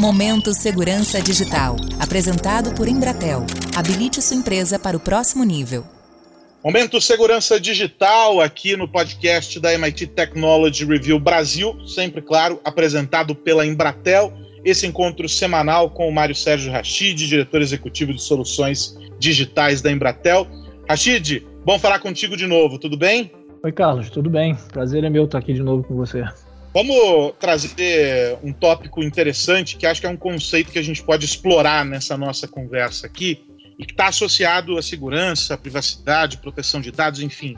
Momento 0.00 0.54
Segurança 0.54 1.20
Digital, 1.20 1.76
apresentado 1.98 2.72
por 2.74 2.86
Embratel. 2.88 3.44
Habilite 3.74 4.22
sua 4.22 4.36
empresa 4.36 4.78
para 4.78 4.96
o 4.96 5.00
próximo 5.00 5.42
nível. 5.42 5.95
Momento 6.66 7.00
Segurança 7.00 7.60
Digital 7.60 8.40
aqui 8.40 8.76
no 8.76 8.88
podcast 8.88 9.60
da 9.60 9.72
MIT 9.72 10.08
Technology 10.08 10.84
Review 10.84 11.16
Brasil, 11.16 11.78
sempre 11.86 12.20
claro, 12.20 12.60
apresentado 12.64 13.36
pela 13.36 13.64
Embratel. 13.64 14.32
Esse 14.64 14.84
encontro 14.84 15.28
semanal 15.28 15.88
com 15.88 16.08
o 16.08 16.12
Mário 16.12 16.34
Sérgio 16.34 16.72
Rachid, 16.72 17.28
diretor 17.28 17.62
executivo 17.62 18.12
de 18.12 18.20
soluções 18.20 18.98
digitais 19.16 19.80
da 19.80 19.92
Embratel. 19.92 20.44
Rachid, 20.88 21.46
bom 21.64 21.78
falar 21.78 22.00
contigo 22.00 22.36
de 22.36 22.48
novo, 22.48 22.80
tudo 22.80 22.96
bem? 22.96 23.30
Oi, 23.62 23.70
Carlos, 23.70 24.10
tudo 24.10 24.28
bem? 24.28 24.56
Prazer 24.72 25.04
é 25.04 25.08
meu 25.08 25.26
estar 25.26 25.38
aqui 25.38 25.52
de 25.52 25.62
novo 25.62 25.84
com 25.84 25.94
você. 25.94 26.24
Vamos 26.74 27.32
trazer 27.38 28.38
um 28.42 28.52
tópico 28.52 29.04
interessante 29.04 29.76
que 29.76 29.86
acho 29.86 30.00
que 30.00 30.06
é 30.08 30.10
um 30.10 30.16
conceito 30.16 30.72
que 30.72 30.80
a 30.80 30.82
gente 30.82 31.00
pode 31.00 31.24
explorar 31.24 31.84
nessa 31.84 32.16
nossa 32.16 32.48
conversa 32.48 33.06
aqui, 33.06 33.45
e 33.78 33.84
que 33.84 33.92
está 33.92 34.08
associado 34.08 34.78
à 34.78 34.82
segurança, 34.82 35.54
à 35.54 35.58
privacidade, 35.58 36.38
proteção 36.38 36.80
de 36.80 36.90
dados, 36.90 37.20
enfim, 37.20 37.56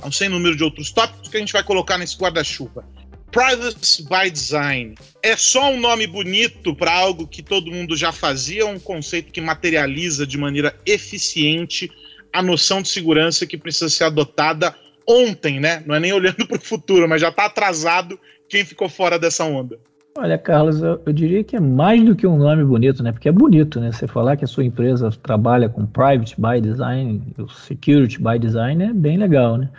a 0.00 0.06
um 0.06 0.12
sem 0.12 0.28
número 0.28 0.56
de 0.56 0.62
outros 0.62 0.90
tópicos 0.90 1.28
que 1.28 1.36
a 1.36 1.40
gente 1.40 1.52
vai 1.52 1.64
colocar 1.64 1.98
nesse 1.98 2.16
guarda-chuva. 2.16 2.84
Privacy 3.30 4.04
by 4.04 4.30
Design 4.30 4.94
é 5.22 5.36
só 5.36 5.70
um 5.70 5.78
nome 5.78 6.06
bonito 6.06 6.74
para 6.74 6.92
algo 6.92 7.26
que 7.26 7.42
todo 7.42 7.70
mundo 7.70 7.96
já 7.96 8.10
fazia, 8.10 8.66
um 8.66 8.78
conceito 8.78 9.30
que 9.30 9.40
materializa 9.40 10.26
de 10.26 10.38
maneira 10.38 10.78
eficiente 10.86 11.90
a 12.32 12.42
noção 12.42 12.80
de 12.80 12.88
segurança 12.88 13.46
que 13.46 13.58
precisa 13.58 13.88
ser 13.88 14.04
adotada 14.04 14.74
ontem, 15.06 15.60
né? 15.60 15.82
Não 15.86 15.94
é 15.94 16.00
nem 16.00 16.12
olhando 16.12 16.46
para 16.46 16.58
o 16.58 16.60
futuro, 16.60 17.08
mas 17.08 17.20
já 17.20 17.28
está 17.28 17.46
atrasado 17.46 18.18
quem 18.48 18.64
ficou 18.64 18.88
fora 18.88 19.18
dessa 19.18 19.44
onda. 19.44 19.78
Olha, 20.20 20.36
Carlos, 20.36 20.82
eu, 20.82 21.00
eu, 21.06 21.12
diria 21.12 21.44
que 21.44 21.54
é 21.54 21.60
mais 21.60 22.04
do 22.04 22.16
que 22.16 22.26
um 22.26 22.36
nome 22.36 22.64
bonito, 22.64 23.04
né? 23.04 23.12
Porque 23.12 23.28
é 23.28 23.32
bonito, 23.32 23.78
né? 23.78 23.92
Você 23.92 24.08
falar 24.08 24.36
que 24.36 24.44
a 24.44 24.48
sua 24.48 24.64
empresa 24.64 25.10
trabalha 25.22 25.68
com 25.68 25.86
Private 25.86 26.34
by 26.36 26.60
Design, 26.60 27.22
Security 27.48 28.18
by 28.20 28.36
Design 28.36 28.82
é 28.82 28.92
bem 28.92 29.16
legal, 29.16 29.56
né? 29.56 29.70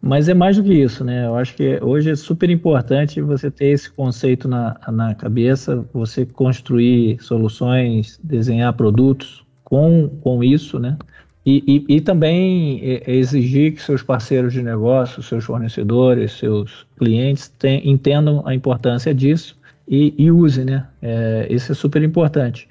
Mas 0.00 0.28
é 0.28 0.34
mais 0.34 0.56
do 0.56 0.62
que 0.62 0.72
isso, 0.72 1.02
né? 1.04 1.26
Eu 1.26 1.34
acho 1.34 1.56
que 1.56 1.80
hoje 1.82 2.08
é 2.08 2.14
super 2.14 2.48
importante 2.48 3.20
você 3.20 3.50
ter 3.50 3.70
esse 3.70 3.90
conceito 3.90 4.46
na, 4.46 4.76
na 4.92 5.12
cabeça, 5.12 5.84
você 5.92 6.24
construir 6.24 7.20
soluções, 7.20 8.16
desenhar 8.22 8.72
produtos 8.74 9.44
com, 9.64 10.08
com 10.20 10.44
isso, 10.44 10.78
né? 10.78 10.96
E, 11.44 11.84
e, 11.88 11.96
e, 11.96 12.00
também 12.00 12.80
exigir 13.08 13.74
que 13.74 13.82
seus 13.82 14.04
parceiros 14.04 14.52
de 14.52 14.62
negócio, 14.62 15.20
seus 15.20 15.44
fornecedores, 15.44 16.32
seus 16.32 16.86
clientes 16.96 17.48
tem, 17.48 17.90
entendam 17.90 18.46
a 18.46 18.54
importância 18.54 19.12
disso 19.12 19.58
e, 19.90 20.14
e 20.16 20.30
use, 20.30 20.64
né? 20.64 20.86
É, 21.02 21.48
isso 21.50 21.72
é 21.72 21.74
super 21.74 22.00
importante. 22.02 22.68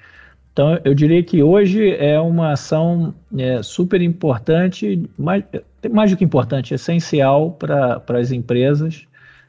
Então, 0.52 0.80
eu 0.84 0.94
diria 0.94 1.22
que 1.22 1.42
hoje 1.42 1.94
é 1.94 2.18
uma 2.18 2.52
ação 2.52 3.14
é, 3.38 3.62
super 3.62 4.00
importante, 4.00 5.08
mais, 5.18 5.44
mais 5.92 6.10
do 6.10 6.16
que 6.16 6.24
importante, 6.24 6.72
essencial 6.74 7.52
para 7.52 8.02
as 8.18 8.32
empresas 8.32 9.06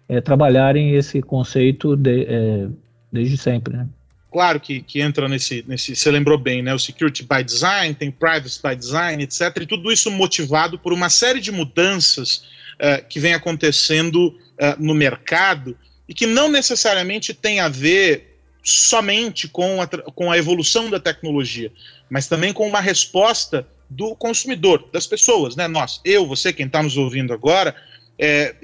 é, 0.10 0.20
trabalharem 0.20 0.96
esse 0.96 1.22
conceito 1.22 1.96
de, 1.96 2.26
é, 2.26 2.68
desde 3.12 3.38
sempre. 3.38 3.78
Né? 3.78 3.88
claro 4.32 4.60
que, 4.60 4.82
que 4.82 5.02
entra 5.02 5.28
nesse, 5.28 5.64
nesse. 5.68 5.96
Você 5.96 6.10
lembrou 6.10 6.38
bem, 6.38 6.62
né? 6.62 6.74
O 6.74 6.80
Security 6.80 7.24
by 7.24 7.44
Design, 7.44 7.94
tem 7.94 8.12
Privacy 8.12 8.60
by 8.64 8.76
Design, 8.76 9.24
etc. 9.24 9.58
E 9.62 9.66
tudo 9.66 9.92
isso 9.92 10.10
motivado 10.12 10.78
por 10.80 10.94
uma 10.94 11.10
série 11.10 11.40
de 11.40 11.52
mudanças 11.52 12.44
uh, 12.76 13.06
que 13.08 13.20
vem 13.20 13.34
acontecendo 13.34 14.28
uh, 14.28 14.76
no 14.80 14.94
mercado 14.94 15.76
e 16.08 16.14
que 16.14 16.26
não 16.26 16.50
necessariamente 16.50 17.34
tem 17.34 17.60
a 17.60 17.70
ver 17.70 18.38
somente 18.64 19.48
com 19.48 19.82
a, 19.82 19.88
com 19.88 20.32
a 20.32 20.38
evolução 20.38 20.90
da 20.90 21.00
tecnologia, 21.00 21.72
mas 22.10 22.28
também 22.28 22.54
com 22.54 22.68
uma 22.68 22.82
resposta 22.82 23.68
do 23.90 24.16
consumidor, 24.16 24.88
das 24.92 25.06
pessoas, 25.06 25.56
né? 25.56 25.68
Nós, 25.68 26.00
eu, 26.06 26.26
você, 26.26 26.54
quem 26.54 26.66
está 26.66 26.82
nos 26.82 26.96
ouvindo 26.96 27.34
agora, 27.34 27.76
é, 28.18 28.56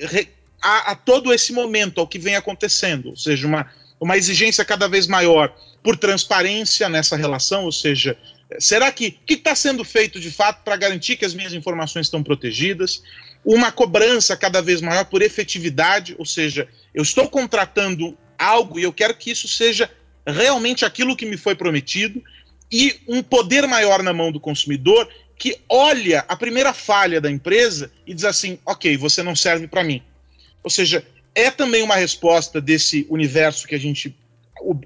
a, 0.61 0.91
a, 0.91 0.95
todo 0.95 1.33
esse 1.33 1.51
momento, 1.51 1.99
ao 1.99 2.07
que 2.07 2.19
vem 2.19 2.35
acontecendo, 2.35 3.09
ou 3.09 3.17
seja, 3.17 3.45
uma, 3.45 3.69
uma 3.99 4.15
exigência 4.15 4.63
cada 4.63 4.87
vez 4.87 5.07
maior 5.07 5.53
por 5.83 5.97
transparência 5.97 6.87
nessa 6.87 7.15
relação, 7.15 7.65
ou 7.65 7.71
seja, 7.71 8.17
será 8.59 8.91
que 8.91 9.11
que 9.11 9.33
está 9.33 9.55
sendo 9.55 9.83
feito 9.83 10.19
de 10.19 10.31
fato 10.31 10.63
para 10.63 10.77
garantir 10.77 11.17
que 11.17 11.25
as 11.25 11.33
minhas 11.33 11.53
informações 11.53 12.05
estão 12.05 12.23
protegidas? 12.23 13.03
Uma 13.43 13.71
cobrança 13.71 14.35
cada 14.35 14.61
vez 14.61 14.81
maior 14.81 15.05
por 15.05 15.21
efetividade, 15.21 16.15
ou 16.17 16.25
seja, 16.25 16.67
eu 16.97 17.03
estou 17.03 17.29
contratando 17.29 18.17
algo 18.39 18.79
e 18.79 18.83
eu 18.83 18.91
quero 18.91 19.13
que 19.13 19.29
isso 19.29 19.47
seja 19.47 19.87
realmente 20.25 20.83
aquilo 20.83 21.15
que 21.15 21.27
me 21.27 21.37
foi 21.37 21.53
prometido 21.53 22.23
e 22.71 22.99
um 23.07 23.21
poder 23.21 23.67
maior 23.67 24.01
na 24.01 24.11
mão 24.11 24.31
do 24.31 24.39
consumidor 24.39 25.07
que 25.37 25.59
olha 25.69 26.25
a 26.27 26.35
primeira 26.35 26.73
falha 26.73 27.21
da 27.21 27.29
empresa 27.29 27.91
e 28.03 28.15
diz 28.15 28.25
assim: 28.25 28.57
ok, 28.65 28.97
você 28.97 29.21
não 29.21 29.35
serve 29.35 29.67
para 29.67 29.83
mim. 29.83 30.01
Ou 30.63 30.71
seja, 30.71 31.05
é 31.35 31.51
também 31.51 31.83
uma 31.83 31.95
resposta 31.95 32.59
desse 32.59 33.05
universo 33.11 33.67
que 33.67 33.75
a 33.75 33.79
gente 33.79 34.17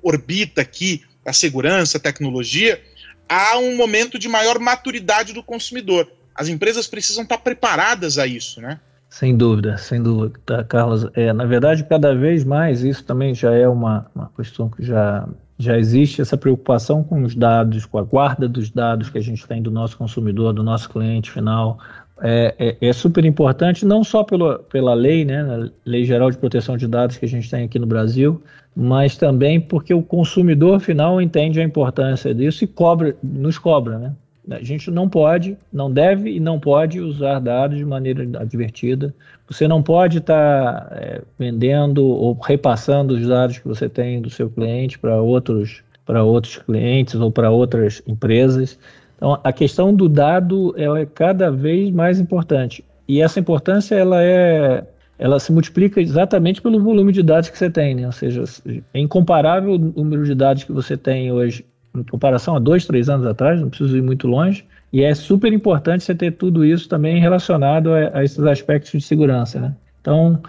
orbita 0.04 0.60
aqui, 0.60 1.06
a 1.26 1.32
segurança, 1.32 1.98
a 1.98 2.02
tecnologia, 2.02 2.84
a 3.30 3.58
um 3.58 3.78
momento 3.78 4.20
de 4.20 4.28
maior 4.28 4.60
maturidade 4.60 5.32
do 5.32 5.42
consumidor. 5.42 6.12
As 6.36 6.50
empresas 6.50 6.88
precisam 6.88 7.24
estar 7.24 7.38
preparadas 7.38 8.18
a 8.18 8.28
isso, 8.28 8.60
né? 8.60 8.82
Sem 9.12 9.36
dúvida, 9.36 9.78
sem 9.78 10.02
dúvida, 10.02 10.40
tá, 10.46 10.64
Carlos. 10.64 11.06
É, 11.14 11.34
na 11.34 11.44
verdade, 11.44 11.84
cada 11.84 12.16
vez 12.16 12.46
mais 12.46 12.82
isso 12.82 13.04
também 13.04 13.36
já 13.36 13.52
é 13.54 13.68
uma, 13.68 14.10
uma 14.16 14.32
questão 14.38 14.70
que 14.70 14.82
já, 14.82 15.28
já 15.60 15.78
existe, 15.78 16.22
essa 16.22 16.38
preocupação 16.38 17.04
com 17.04 17.22
os 17.22 17.36
dados, 17.36 17.86
com 17.86 17.98
a 17.98 18.04
guarda 18.04 18.48
dos 18.48 18.72
dados 18.72 19.10
que 19.10 19.18
a 19.18 19.22
gente 19.22 19.46
tem 19.46 19.62
do 19.62 19.70
nosso 19.70 19.98
consumidor, 19.98 20.54
do 20.54 20.64
nosso 20.64 20.90
cliente 20.90 21.30
final. 21.30 21.78
É, 22.22 22.56
é, 22.58 22.88
é 22.88 22.94
super 22.94 23.26
importante, 23.26 23.86
não 23.86 24.02
só 24.02 24.24
pelo, 24.24 24.60
pela 24.60 24.94
lei, 24.94 25.26
né, 25.26 25.42
a 25.42 25.70
Lei 25.86 26.06
Geral 26.06 26.32
de 26.32 26.38
Proteção 26.38 26.78
de 26.78 26.88
Dados 26.88 27.18
que 27.18 27.26
a 27.26 27.30
gente 27.30 27.50
tem 27.52 27.66
aqui 27.66 27.78
no 27.78 27.88
Brasil, 27.88 28.42
mas 28.74 29.18
também 29.18 29.60
porque 29.60 29.94
o 29.94 30.02
consumidor 30.02 30.80
final 30.80 31.22
entende 31.22 31.60
a 31.60 31.64
importância 31.64 32.34
disso 32.34 32.64
e 32.64 32.68
cobra, 32.68 33.14
nos 33.22 33.60
cobra, 33.60 34.00
né? 34.00 34.14
A 34.50 34.64
gente 34.64 34.90
não 34.90 35.08
pode, 35.08 35.58
não 35.72 35.92
deve 35.92 36.32
e 36.32 36.40
não 36.40 36.60
pode 36.60 37.00
usar 37.00 37.40
dados 37.40 37.78
de 37.78 37.86
maneira 37.86 38.24
advertida. 38.40 39.14
Você 39.48 39.68
não 39.68 39.84
pode 39.84 40.18
estar 40.18 40.86
tá, 40.88 40.96
é, 40.96 41.22
vendendo 41.38 42.04
ou 42.04 42.34
repassando 42.34 43.14
os 43.14 43.28
dados 43.28 43.60
que 43.60 43.68
você 43.68 43.88
tem 43.88 44.22
do 44.22 44.30
seu 44.30 44.50
cliente 44.50 44.98
para 44.98 45.22
outros, 45.22 45.84
para 46.06 46.24
outros 46.24 46.58
clientes 46.58 47.16
ou 47.16 47.32
para 47.32 47.52
outras 47.52 48.02
empresas. 48.08 48.80
Então, 49.16 49.40
a 49.44 49.54
questão 49.54 49.94
do 49.94 50.10
dado 50.10 50.74
é 50.76 51.06
cada 51.06 51.52
vez 51.52 51.92
mais 51.92 52.20
importante. 52.20 52.84
E 53.08 53.22
essa 53.22 53.40
importância 53.40 53.96
ela 53.96 54.24
é 54.24 54.84
ela 55.20 55.40
se 55.40 55.52
multiplica 55.52 56.02
exatamente 56.02 56.60
pelo 56.64 56.82
volume 56.82 57.12
de 57.12 57.22
dados 57.22 57.48
que 57.48 57.56
você 57.56 57.70
tem, 57.70 57.94
né? 57.94 58.08
Ou 58.08 58.12
seja, 58.12 58.44
é 58.92 59.00
incomparável 59.00 59.74
o 59.74 59.78
número 59.78 60.26
de 60.26 60.34
dados 60.34 60.64
que 60.64 60.72
você 60.72 60.98
tem 60.98 61.32
hoje 61.32 61.64
em 61.96 62.04
comparação 62.04 62.56
a 62.56 62.60
dois, 62.60 62.86
três 62.86 63.10
anos 63.10 63.26
atrás, 63.26 63.60
não 63.60 63.70
preciso 63.70 63.98
ir 63.98 64.02
muito 64.02 64.28
longe. 64.28 64.66
E 64.94 65.04
é 65.04 65.14
super 65.14 65.52
importante 65.54 66.04
você 66.04 66.14
ter 66.14 66.32
tudo 66.32 66.66
isso 66.66 66.88
também 66.88 67.20
relacionado 67.20 67.94
a, 67.94 68.20
a 68.20 68.24
esses 68.24 68.40
aspectos 68.40 68.92
de 68.92 69.02
segurança, 69.02 69.60
né? 69.60 69.76
Então, 70.02 70.42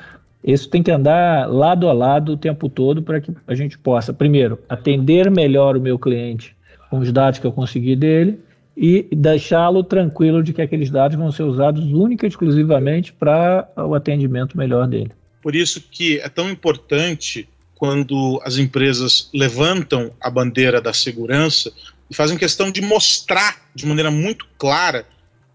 isso 0.43 0.69
tem 0.69 0.83
que 0.83 0.91
andar 0.91 1.49
lado 1.49 1.89
a 1.89 1.93
lado 1.93 2.33
o 2.33 2.37
tempo 2.37 2.69
todo 2.69 3.03
para 3.03 3.21
que 3.21 3.33
a 3.47 3.55
gente 3.55 3.79
possa, 3.79 4.13
primeiro, 4.13 4.59
atender 4.69 5.31
melhor 5.31 5.77
o 5.77 5.81
meu 5.81 5.99
cliente 5.99 6.57
com 6.91 6.99
os 6.99 7.13
dados 7.13 7.39
que 7.39 7.47
eu 7.47 7.53
consegui 7.53 7.95
dele 7.95 8.41
e 8.77 9.07
deixá-lo 9.13 9.85
tranquilo 9.85 10.43
de 10.43 10.53
que 10.53 10.63
aqueles 10.63 10.91
dados 10.91 11.17
vão 11.17 11.31
ser 11.31 11.45
usados 11.45 11.85
única 11.93 12.27
e 12.27 12.29
exclusivamente 12.29 13.13
para 13.13 13.69
o 13.77 13.95
atendimento 13.95 14.57
melhor 14.57 14.89
dele. 14.89 15.13
Por 15.43 15.55
isso 15.55 15.81
que 15.91 16.19
é 16.19 16.29
tão 16.29 16.51
importante 16.51 17.49
quando 17.83 18.41
as 18.45 18.59
empresas 18.59 19.29
levantam 19.35 20.15
a 20.21 20.31
bandeira 20.31 20.81
da 20.81 20.93
segurança 20.93 21.73
e 22.09 22.15
fazem 22.15 22.39
questão 22.39 22.71
de 22.71 22.81
mostrar 22.81 23.61
de 23.75 23.85
maneira 23.87 24.09
muito 24.09 24.47
clara 24.57 25.05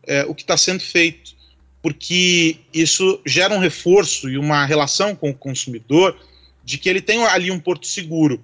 é, 0.05 0.25
o 0.25 0.35
que 0.35 0.41
está 0.41 0.57
sendo 0.57 0.81
feito, 0.81 1.33
porque 1.81 2.57
isso 2.73 3.21
gera 3.25 3.55
um 3.55 3.59
reforço 3.59 4.29
e 4.29 4.37
uma 4.37 4.65
relação 4.65 5.15
com 5.15 5.29
o 5.29 5.33
consumidor 5.33 6.19
de 6.65 6.77
que 6.77 6.89
ele 6.89 6.99
tem 6.99 7.23
ali 7.23 7.49
um 7.49 7.61
porto 7.61 7.87
seguro. 7.87 8.43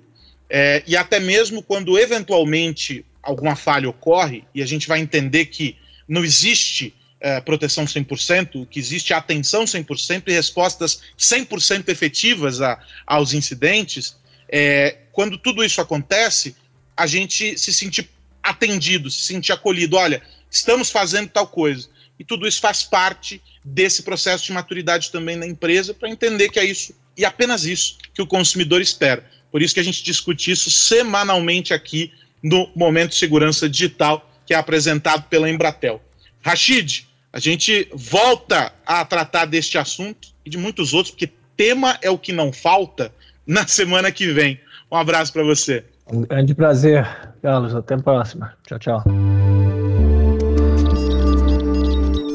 É, 0.50 0.82
e 0.88 0.96
até 0.96 1.20
mesmo 1.20 1.62
quando 1.62 2.00
eventualmente 2.00 3.06
alguma 3.22 3.54
falha 3.54 3.90
ocorre, 3.90 4.46
e 4.56 4.64
a 4.64 4.66
gente 4.66 4.88
vai 4.88 5.02
entender 5.02 5.48
que 5.48 5.76
não 6.08 6.24
existe 6.24 6.96
é, 7.24 7.40
proteção 7.40 7.86
100%, 7.86 8.68
que 8.68 8.78
existe 8.78 9.14
atenção 9.14 9.64
100% 9.64 10.24
e 10.28 10.34
respostas 10.34 11.00
100% 11.18 11.88
efetivas 11.88 12.60
a, 12.60 12.78
aos 13.08 13.34
incidentes, 13.34 14.18
é, 14.50 14.98
quando 15.14 15.38
tudo 15.38 15.64
isso 15.64 15.80
acontece, 15.80 16.54
a 16.98 17.08
gente 17.08 17.58
se 17.58 17.74
sentir 17.74 18.10
atendido, 18.44 19.10
se 19.10 19.22
sentir 19.22 19.54
acolhido. 19.54 19.96
Olha, 19.96 20.22
estamos 20.52 20.92
fazendo 20.92 21.30
tal 21.30 21.48
coisa. 21.48 21.88
E 22.20 22.26
tudo 22.26 22.46
isso 22.46 22.60
faz 22.60 22.84
parte 22.84 23.42
desse 23.64 24.04
processo 24.04 24.46
de 24.46 24.52
maturidade 24.52 25.10
também 25.10 25.38
na 25.38 25.48
empresa 25.48 25.94
para 25.94 26.10
entender 26.10 26.50
que 26.50 26.60
é 26.60 26.66
isso 26.66 26.94
e 27.16 27.24
apenas 27.24 27.64
isso 27.64 27.98
que 28.14 28.22
o 28.22 28.28
consumidor 28.28 28.82
espera. 28.82 29.26
Por 29.50 29.62
isso 29.62 29.74
que 29.74 29.80
a 29.80 29.84
gente 29.84 30.04
discute 30.04 30.52
isso 30.52 30.70
semanalmente 30.70 31.74
aqui 31.74 32.12
no 32.42 32.70
Momento 32.76 33.16
Segurança 33.16 33.70
Digital, 33.70 34.30
que 34.46 34.54
é 34.54 34.58
apresentado 34.58 35.24
pela 35.30 35.50
Embratel. 35.50 36.02
Rashid, 36.42 37.08
a 37.34 37.40
gente 37.40 37.90
volta 37.92 38.72
a 38.86 39.04
tratar 39.04 39.46
deste 39.46 39.80
assunto 39.80 40.28
e 40.46 40.52
de 40.52 40.58
muitos 40.58 40.94
outros, 40.94 41.10
porque 41.10 41.34
tema 41.58 41.98
é 42.00 42.10
o 42.12 42.18
que 42.18 42.32
não 42.32 42.54
falta 42.54 43.12
na 43.46 43.66
semana 43.66 44.12
que 44.12 44.32
vem. 44.32 44.60
Um 44.92 44.96
abraço 44.96 45.34
para 45.34 45.42
você. 45.44 45.84
Um 46.06 46.22
grande 46.22 46.54
prazer, 46.54 47.08
Carlos. 47.42 47.74
Até 47.74 47.96
a 47.96 47.98
próxima. 47.98 48.54
Tchau, 48.68 48.78
tchau. 48.78 49.04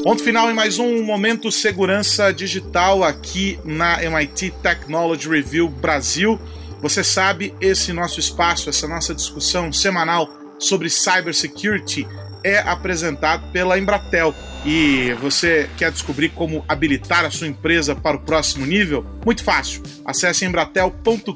Ponto 0.03 0.21
final 0.21 0.51
em 0.51 0.53
mais 0.53 0.79
um 0.79 1.01
Momento 1.03 1.49
Segurança 1.49 2.33
Digital 2.33 3.01
aqui 3.01 3.57
na 3.63 4.03
MIT 4.03 4.51
Technology 4.61 5.29
Review 5.29 5.69
Brasil. 5.69 6.37
Você 6.81 7.05
sabe, 7.05 7.53
esse 7.61 7.93
nosso 7.93 8.19
espaço, 8.19 8.69
essa 8.69 8.87
nossa 8.87 9.15
discussão 9.15 9.71
semanal 9.71 10.27
sobre 10.57 10.89
cybersecurity 10.89 12.05
é 12.43 12.59
apresentado 12.59 13.51
pela 13.51 13.77
Embratel. 13.77 14.33
E 14.65 15.13
você 15.21 15.69
quer 15.77 15.91
descobrir 15.91 16.29
como 16.29 16.65
habilitar 16.67 17.23
a 17.23 17.31
sua 17.31 17.47
empresa 17.47 17.95
para 17.95 18.17
o 18.17 18.19
próximo 18.19 18.65
nível? 18.65 19.05
Muito 19.25 19.43
fácil. 19.43 19.81
Acesse 20.03 20.43
embratel.com.br 20.45 21.33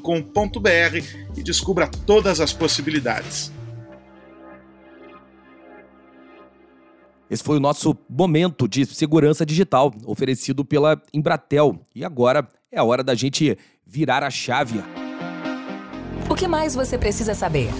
e 1.36 1.42
descubra 1.42 1.88
todas 2.06 2.40
as 2.40 2.52
possibilidades. 2.52 3.52
Esse 7.30 7.42
foi 7.42 7.56
o 7.56 7.60
nosso 7.60 7.96
momento 8.08 8.68
de 8.68 8.84
segurança 8.84 9.46
digital 9.46 9.92
oferecido 10.04 10.64
pela 10.64 11.00
Embratel. 11.12 11.80
E 11.94 12.04
agora 12.04 12.46
é 12.70 12.78
a 12.78 12.84
hora 12.84 13.02
da 13.02 13.14
gente 13.14 13.56
virar 13.86 14.22
a 14.22 14.30
chave. 14.30 14.80
O 16.28 16.34
que 16.34 16.46
mais 16.46 16.74
você 16.74 16.98
precisa 16.98 17.34
saber? 17.34 17.70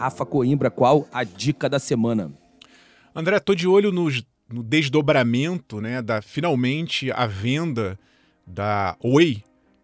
Rafa 0.00 0.24
Coimbra, 0.24 0.70
qual 0.70 1.06
a 1.12 1.24
dica 1.24 1.68
da 1.68 1.78
semana? 1.78 2.32
André, 3.14 3.38
tô 3.38 3.54
de 3.54 3.68
olho 3.68 3.92
no 3.92 4.08
desdobramento, 4.62 5.78
né, 5.78 6.00
da 6.00 6.22
finalmente 6.22 7.12
a 7.12 7.26
venda 7.26 7.98
da 8.46 8.96
Oi 9.04 9.42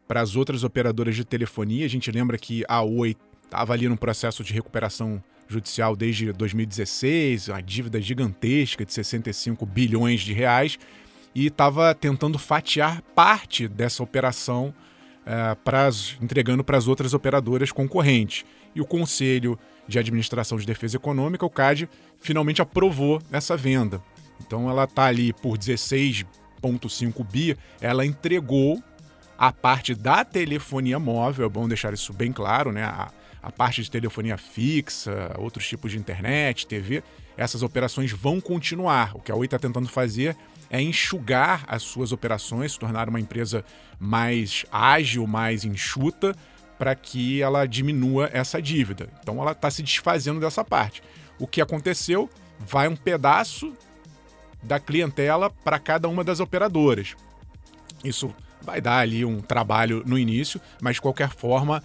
para 0.09 0.23
as 0.23 0.35
outras 0.35 0.65
operadoras 0.65 1.15
de 1.15 1.23
telefonia. 1.23 1.85
A 1.85 1.89
gente 1.89 2.11
lembra 2.11 2.39
que 2.39 2.65
a 2.67 2.83
Oi 2.83 3.15
estava 3.45 3.75
ali 3.75 3.87
num 3.91 3.97
processo 3.97 4.43
de 4.43 4.55
recuperação 4.55 5.23
judicial 5.47 5.95
desde 5.95 6.33
2016, 6.33 7.49
uma 7.49 7.61
dívida 7.61 8.01
gigantesca 8.01 8.87
de 8.87 8.95
65 8.95 9.67
bilhões 9.67 10.23
de 10.23 10.33
reais, 10.33 10.79
e 11.35 11.49
estava 11.49 11.95
tentando 11.95 12.39
fatiar 12.39 13.03
parte 13.15 13.69
dessa 13.69 14.03
operação, 14.03 14.75
uh, 15.27 15.55
pras, 15.63 16.17
entregando 16.23 16.65
para 16.65 16.79
as 16.79 16.89
outras 16.89 17.13
operadoras 17.13 17.71
concorrentes. 17.71 18.47
E 18.75 18.81
o 18.81 18.87
Conselho 18.87 19.59
de 19.87 19.99
Administração 19.99 20.59
de 20.59 20.67
Defesa 20.67 20.97
Econômica, 20.97 21.47
o 21.47 21.51
CAD, 21.51 21.89
finalmente 22.21 22.63
aprovou 22.63 23.21
essa 23.31 23.57
venda. 23.57 24.03
Então 24.45 24.69
ela 24.69 24.85
está 24.85 25.05
ali 25.05 25.33
por 25.33 25.57
16,5 25.57 27.25
bi, 27.25 27.57
ela 27.81 28.05
entregou 28.05 28.83
a 29.39 29.53
parte 29.53 29.95
da 29.95 30.25
telefonia 30.25 30.99
móvel, 30.99 31.47
é 31.47 31.49
bom 31.49 31.69
deixar 31.69 31.93
isso 31.93 32.13
bem 32.13 32.33
claro, 32.33 32.73
né? 32.73 32.85
A, 32.85 33.11
a 33.43 33.53
parte 33.53 33.83
de 33.83 33.91
telefonia 33.91 34.37
fixa, 34.37 35.35
outros 35.39 35.69
tipos 35.69 35.93
de 35.93 35.99
internet, 35.99 36.67
TV, 36.67 37.03
essas 37.37 37.63
operações 37.63 38.11
vão 38.11 38.41
continuar. 38.41 39.15
O 39.15 39.21
que 39.21 39.31
a 39.31 39.37
Oi 39.37 39.45
está 39.47 39.59
tentando 39.59 39.89
fazer 39.89 40.37
é 40.69 40.81
enxugar 40.81 41.65
as 41.69 41.83
suas 41.83 42.11
operações, 42.13 42.73
se 42.73 42.79
tornar 42.79 43.09
uma 43.09 43.21
empresa 43.21 43.65
mais 44.01 44.65
ágil, 44.73 45.27
mais 45.27 45.65
enxuta, 45.65 46.35
para 46.79 46.95
que 46.95 47.43
ela 47.43 47.67
diminua 47.67 48.31
essa 48.33 48.61
dívida. 48.61 49.09
Então 49.21 49.41
ela 49.41 49.53
está 49.53 49.71
se 49.71 49.83
desfazendo 49.83 50.41
dessa 50.41 50.65
parte. 50.65 51.03
O 51.39 51.47
que 51.47 51.61
aconteceu? 51.61 52.29
Vai 52.59 52.89
um 52.89 52.97
pedaço 52.97 53.73
da 54.63 54.81
clientela 54.81 55.51
para 55.51 55.79
cada 55.79 56.09
uma 56.09 56.25
das 56.25 56.41
operadoras. 56.41 57.15
Isso 58.05 58.35
vai 58.63 58.81
dar 58.81 58.99
ali 58.99 59.25
um 59.25 59.41
trabalho 59.41 60.03
no 60.07 60.19
início, 60.19 60.61
mas 60.81 60.97
de 60.97 61.03
qualquer 61.03 61.31
forma, 61.31 61.83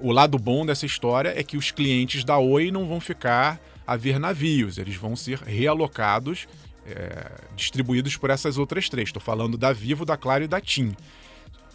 o 0.00 0.12
lado 0.12 0.38
bom 0.38 0.64
dessa 0.64 0.86
história 0.86 1.32
é 1.38 1.42
que 1.42 1.56
os 1.56 1.70
clientes 1.70 2.24
da 2.24 2.38
Oi 2.38 2.70
não 2.70 2.86
vão 2.86 3.00
ficar 3.00 3.60
a 3.86 3.96
ver 3.96 4.18
navios, 4.18 4.78
eles 4.78 4.96
vão 4.96 5.14
ser 5.14 5.38
realocados, 5.40 6.46
é, 6.86 7.30
distribuídos 7.54 8.16
por 8.16 8.30
essas 8.30 8.56
outras 8.56 8.88
três. 8.88 9.08
Estou 9.08 9.22
falando 9.22 9.58
da 9.58 9.72
Vivo, 9.72 10.04
da 10.04 10.16
Claro 10.16 10.44
e 10.44 10.48
da 10.48 10.60
TIM. 10.60 10.96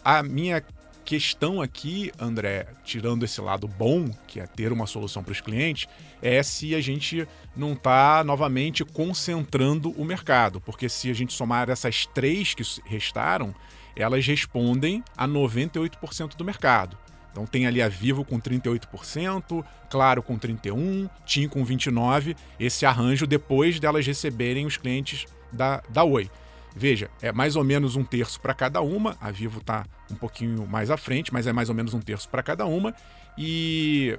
A 0.04 0.22
minha 0.22 0.62
questão 1.04 1.62
aqui, 1.62 2.12
André, 2.18 2.66
tirando 2.84 3.24
esse 3.24 3.40
lado 3.40 3.66
bom, 3.66 4.10
que 4.26 4.40
é 4.40 4.46
ter 4.46 4.72
uma 4.72 4.86
solução 4.86 5.22
para 5.22 5.32
os 5.32 5.40
clientes, 5.40 5.88
é 6.20 6.42
se 6.42 6.74
a 6.74 6.80
gente 6.80 7.26
não 7.56 7.72
está 7.72 8.22
novamente 8.24 8.84
concentrando 8.84 9.90
o 9.92 10.04
mercado. 10.04 10.60
Porque 10.60 10.88
se 10.88 11.10
a 11.10 11.14
gente 11.14 11.32
somar 11.32 11.70
essas 11.70 12.06
três 12.06 12.54
que 12.54 12.62
restaram, 12.84 13.54
elas 13.96 14.26
respondem 14.26 15.02
a 15.16 15.26
98% 15.26 16.36
do 16.36 16.44
mercado. 16.44 16.96
Então 17.30 17.46
tem 17.46 17.66
ali 17.66 17.80
a 17.80 17.88
Vivo 17.88 18.24
com 18.24 18.40
38%, 18.40 19.64
Claro 19.90 20.22
com 20.22 20.38
31%, 20.38 21.08
TIM 21.24 21.48
com 21.48 21.64
29%, 21.64 22.36
esse 22.58 22.84
arranjo 22.84 23.26
depois 23.26 23.80
delas 23.80 24.06
receberem 24.06 24.66
os 24.66 24.76
clientes 24.76 25.26
da, 25.52 25.82
da 25.88 26.04
Oi. 26.04 26.30
Veja, 26.76 27.10
é 27.20 27.32
mais 27.32 27.56
ou 27.56 27.64
menos 27.64 27.96
um 27.96 28.04
terço 28.04 28.40
para 28.40 28.54
cada 28.54 28.80
uma, 28.80 29.16
a 29.20 29.30
Vivo 29.30 29.58
está 29.60 29.84
um 30.10 30.14
pouquinho 30.14 30.66
mais 30.66 30.90
à 30.90 30.96
frente, 30.96 31.32
mas 31.32 31.46
é 31.46 31.52
mais 31.52 31.68
ou 31.68 31.74
menos 31.74 31.94
um 31.94 32.00
terço 32.00 32.28
para 32.28 32.42
cada 32.42 32.66
uma, 32.66 32.94
e 33.36 34.18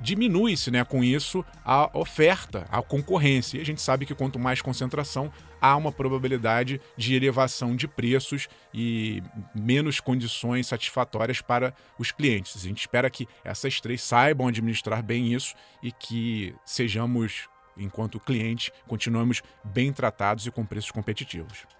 diminui-se 0.00 0.70
né, 0.70 0.84
com 0.84 1.02
isso 1.02 1.44
a 1.64 1.90
oferta, 1.96 2.66
a 2.70 2.82
concorrência. 2.82 3.58
E 3.58 3.60
a 3.60 3.64
gente 3.64 3.80
sabe 3.80 4.06
que 4.06 4.14
quanto 4.14 4.38
mais 4.38 4.60
concentração, 4.60 5.32
há 5.60 5.76
uma 5.76 5.90
probabilidade 5.90 6.80
de 6.96 7.14
elevação 7.14 7.74
de 7.74 7.88
preços 7.88 8.48
e 8.72 9.22
menos 9.54 10.00
condições 10.00 10.66
satisfatórias 10.66 11.40
para 11.40 11.74
os 11.98 12.12
clientes. 12.12 12.56
A 12.56 12.68
gente 12.68 12.80
espera 12.80 13.10
que 13.10 13.26
essas 13.44 13.80
três 13.80 14.02
saibam 14.02 14.48
administrar 14.48 15.02
bem 15.02 15.32
isso 15.32 15.54
e 15.82 15.90
que 15.90 16.54
sejamos, 16.64 17.48
enquanto 17.76 18.20
cliente, 18.20 18.72
continuemos 18.86 19.42
bem 19.64 19.92
tratados 19.92 20.46
e 20.46 20.50
com 20.50 20.64
preços 20.64 20.90
competitivos. 20.90 21.75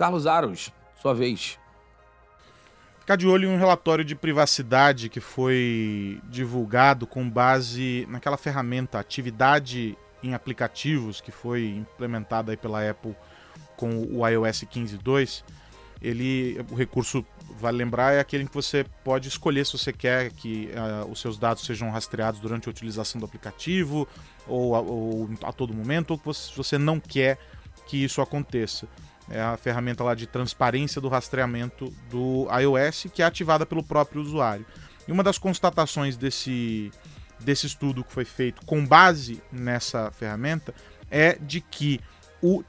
Carlos 0.00 0.26
Aros, 0.26 0.72
sua 1.02 1.12
vez. 1.12 1.58
Ficar 3.00 3.16
de 3.16 3.26
olho 3.26 3.50
em 3.50 3.52
um 3.52 3.58
relatório 3.58 4.02
de 4.02 4.14
privacidade 4.14 5.10
que 5.10 5.20
foi 5.20 6.18
divulgado 6.30 7.06
com 7.06 7.28
base 7.28 8.06
naquela 8.08 8.38
ferramenta 8.38 8.98
Atividade 8.98 9.98
em 10.22 10.32
Aplicativos, 10.32 11.20
que 11.20 11.30
foi 11.30 11.66
implementada 11.66 12.50
aí 12.50 12.56
pela 12.56 12.88
Apple 12.88 13.14
com 13.76 13.90
o 14.10 14.26
iOS 14.26 14.64
15.2. 14.64 15.44
Ele, 16.00 16.58
o 16.70 16.74
recurso, 16.74 17.22
vale 17.58 17.76
lembrar, 17.76 18.14
é 18.14 18.20
aquele 18.20 18.44
em 18.44 18.46
que 18.46 18.54
você 18.54 18.86
pode 19.04 19.28
escolher 19.28 19.66
se 19.66 19.76
você 19.76 19.92
quer 19.92 20.30
que 20.30 20.70
uh, 20.70 21.10
os 21.10 21.20
seus 21.20 21.38
dados 21.38 21.66
sejam 21.66 21.90
rastreados 21.90 22.40
durante 22.40 22.70
a 22.70 22.70
utilização 22.70 23.18
do 23.18 23.26
aplicativo 23.26 24.08
ou 24.48 24.74
a, 24.74 24.80
ou 24.80 25.28
a 25.42 25.52
todo 25.52 25.74
momento, 25.74 26.18
ou 26.24 26.32
se 26.32 26.56
você 26.56 26.78
não 26.78 26.98
quer 26.98 27.38
que 27.86 28.02
isso 28.02 28.22
aconteça 28.22 28.88
é 29.30 29.40
a 29.40 29.56
ferramenta 29.56 30.02
lá 30.02 30.14
de 30.14 30.26
transparência 30.26 31.00
do 31.00 31.08
rastreamento 31.08 31.92
do 32.10 32.48
iOS, 32.52 33.06
que 33.14 33.22
é 33.22 33.24
ativada 33.24 33.64
pelo 33.64 33.82
próprio 33.82 34.20
usuário. 34.20 34.66
E 35.06 35.12
uma 35.12 35.22
das 35.22 35.38
constatações 35.38 36.16
desse, 36.16 36.90
desse 37.38 37.66
estudo 37.66 38.02
que 38.02 38.12
foi 38.12 38.24
feito 38.24 38.66
com 38.66 38.84
base 38.84 39.40
nessa 39.52 40.10
ferramenta 40.10 40.74
é 41.10 41.38
de 41.40 41.60
que 41.60 42.00
o 42.42 42.64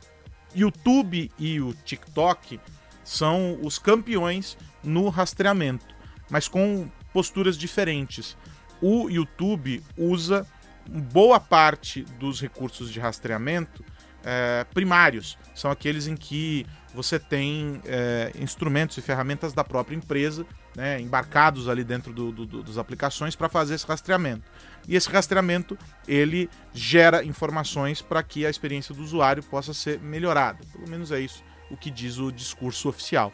YouTube 0.55 1.31
e 1.39 1.59
o 1.59 1.73
TikTok 1.73 2.59
são 3.03 3.57
os 3.61 3.79
campeões 3.79 4.57
no 4.83 5.09
rastreamento, 5.09 5.95
mas 6.29 6.47
com 6.47 6.89
posturas 7.11 7.57
diferentes. 7.57 8.37
O 8.81 9.09
YouTube 9.09 9.83
usa 9.97 10.45
boa 10.87 11.39
parte 11.39 12.03
dos 12.19 12.41
recursos 12.41 12.91
de 12.91 12.99
rastreamento 12.99 13.83
é, 14.23 14.65
primários, 14.73 15.37
são 15.55 15.71
aqueles 15.71 16.07
em 16.07 16.15
que 16.15 16.65
você 16.93 17.17
tem 17.17 17.81
é, 17.85 18.31
instrumentos 18.39 18.97
e 18.97 19.01
ferramentas 19.01 19.53
da 19.53 19.63
própria 19.63 19.95
empresa 19.95 20.45
né, 20.75 20.99
embarcados 20.99 21.67
ali 21.67 21.83
dentro 21.83 22.13
do, 22.13 22.31
do, 22.31 22.63
das 22.63 22.77
aplicações 22.77 23.35
para 23.35 23.49
fazer 23.49 23.75
esse 23.75 23.85
rastreamento. 23.85 24.43
E 24.87 24.95
esse 24.95 25.09
rastreamento 25.09 25.77
ele 26.07 26.49
gera 26.73 27.23
informações 27.23 28.01
para 28.01 28.21
que 28.23 28.45
a 28.45 28.49
experiência 28.49 28.93
do 28.93 29.01
usuário 29.01 29.43
possa 29.43 29.73
ser 29.73 29.99
melhorada. 29.99 30.59
Pelo 30.71 30.89
menos 30.89 31.11
é 31.11 31.19
isso 31.19 31.43
o 31.69 31.77
que 31.77 31.89
diz 31.89 32.17
o 32.17 32.31
discurso 32.31 32.89
oficial. 32.89 33.31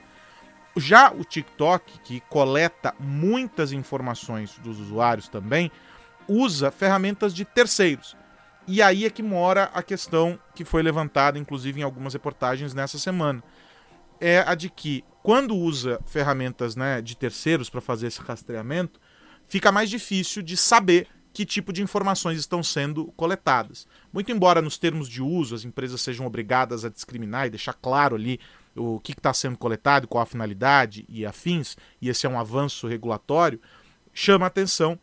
Já 0.76 1.12
o 1.12 1.24
TikTok, 1.24 2.00
que 2.02 2.20
coleta 2.22 2.94
muitas 3.00 3.72
informações 3.72 4.60
dos 4.60 4.80
usuários 4.80 5.28
também, 5.28 5.72
usa 6.28 6.70
ferramentas 6.70 7.34
de 7.34 7.44
terceiros. 7.44 8.16
E 8.68 8.82
aí 8.82 9.06
é 9.06 9.10
que 9.10 9.24
mora 9.24 9.72
a 9.74 9.82
questão 9.82 10.38
que 10.54 10.66
foi 10.66 10.84
levantada, 10.84 11.40
inclusive, 11.40 11.80
em 11.80 11.84
algumas 11.84 12.14
reportagens 12.14 12.74
nessa 12.74 13.00
semana. 13.00 13.42
É 14.20 14.40
a 14.40 14.56
de 14.56 14.70
que, 14.70 15.06
quando 15.24 15.56
usa 15.56 16.02
ferramentas 16.06 16.76
né, 16.76 17.02
de 17.02 17.16
terceiros 17.16 17.70
para 17.70 17.80
fazer 17.80 18.08
esse 18.08 18.20
rastreamento, 18.20 19.00
fica 19.48 19.72
mais 19.72 19.90
difícil 19.90 20.42
de 20.42 20.58
saber 20.58 21.08
que 21.32 21.46
tipo 21.46 21.72
de 21.72 21.84
informações 21.84 22.40
estão 22.40 22.62
sendo 22.62 23.06
coletadas. 23.16 23.88
Muito 24.12 24.32
embora 24.32 24.62
nos 24.62 24.78
termos 24.78 25.08
de 25.08 25.22
uso 25.22 25.54
as 25.54 25.64
empresas 25.64 26.02
sejam 26.02 26.26
obrigadas 26.26 26.84
a 26.84 26.90
discriminar 26.90 27.46
e 27.46 27.52
deixar 27.52 27.74
claro 27.74 28.16
ali 28.16 28.40
o 28.76 29.00
que 29.00 29.12
está 29.12 29.34
sendo 29.34 29.58
coletado, 29.58 30.08
qual 30.08 30.24
a 30.24 30.26
finalidade 30.26 31.06
e 31.08 31.26
afins, 31.26 31.78
e 32.02 32.10
esse 32.10 32.26
é 32.26 32.30
um 32.30 32.40
avanço 32.40 32.88
regulatório, 32.88 33.62
chama 34.14 34.46
a 34.46 34.48
atenção 34.48 35.00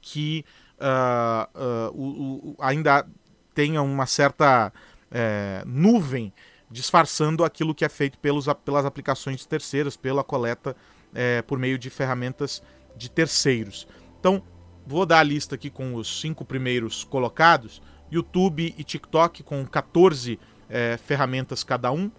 que 0.00 0.44
uh, 0.80 1.58
uh, 1.58 1.90
o, 1.94 2.50
o, 2.50 2.56
ainda 2.58 3.06
tenha 3.54 3.82
uma 3.82 4.06
certa 4.06 4.72
é, 5.10 5.62
nuvem 5.66 6.32
disfarçando 6.70 7.44
aquilo 7.44 7.74
que 7.74 7.84
é 7.84 7.88
feito 7.88 8.18
pelos, 8.18 8.46
pelas 8.64 8.84
aplicações 8.84 9.44
terceiras, 9.46 9.96
pela 9.96 10.22
coleta 10.22 10.76
é, 11.14 11.42
por 11.42 11.58
meio 11.58 11.78
de 11.78 11.88
ferramentas 11.90 12.62
de 12.96 13.10
terceiros. 13.10 13.88
Então, 14.20 14.42
vou 14.86 15.06
dar 15.06 15.20
a 15.20 15.22
lista 15.22 15.54
aqui 15.54 15.70
com 15.70 15.94
os 15.94 16.20
cinco 16.20 16.44
primeiros 16.44 17.04
colocados: 17.04 17.80
YouTube 18.10 18.74
e 18.76 18.84
TikTok 18.84 19.42
com 19.42 19.66
14 19.66 20.38
é, 20.68 20.96
ferramentas 20.96 21.64
cada 21.64 21.90
um. 21.90 22.10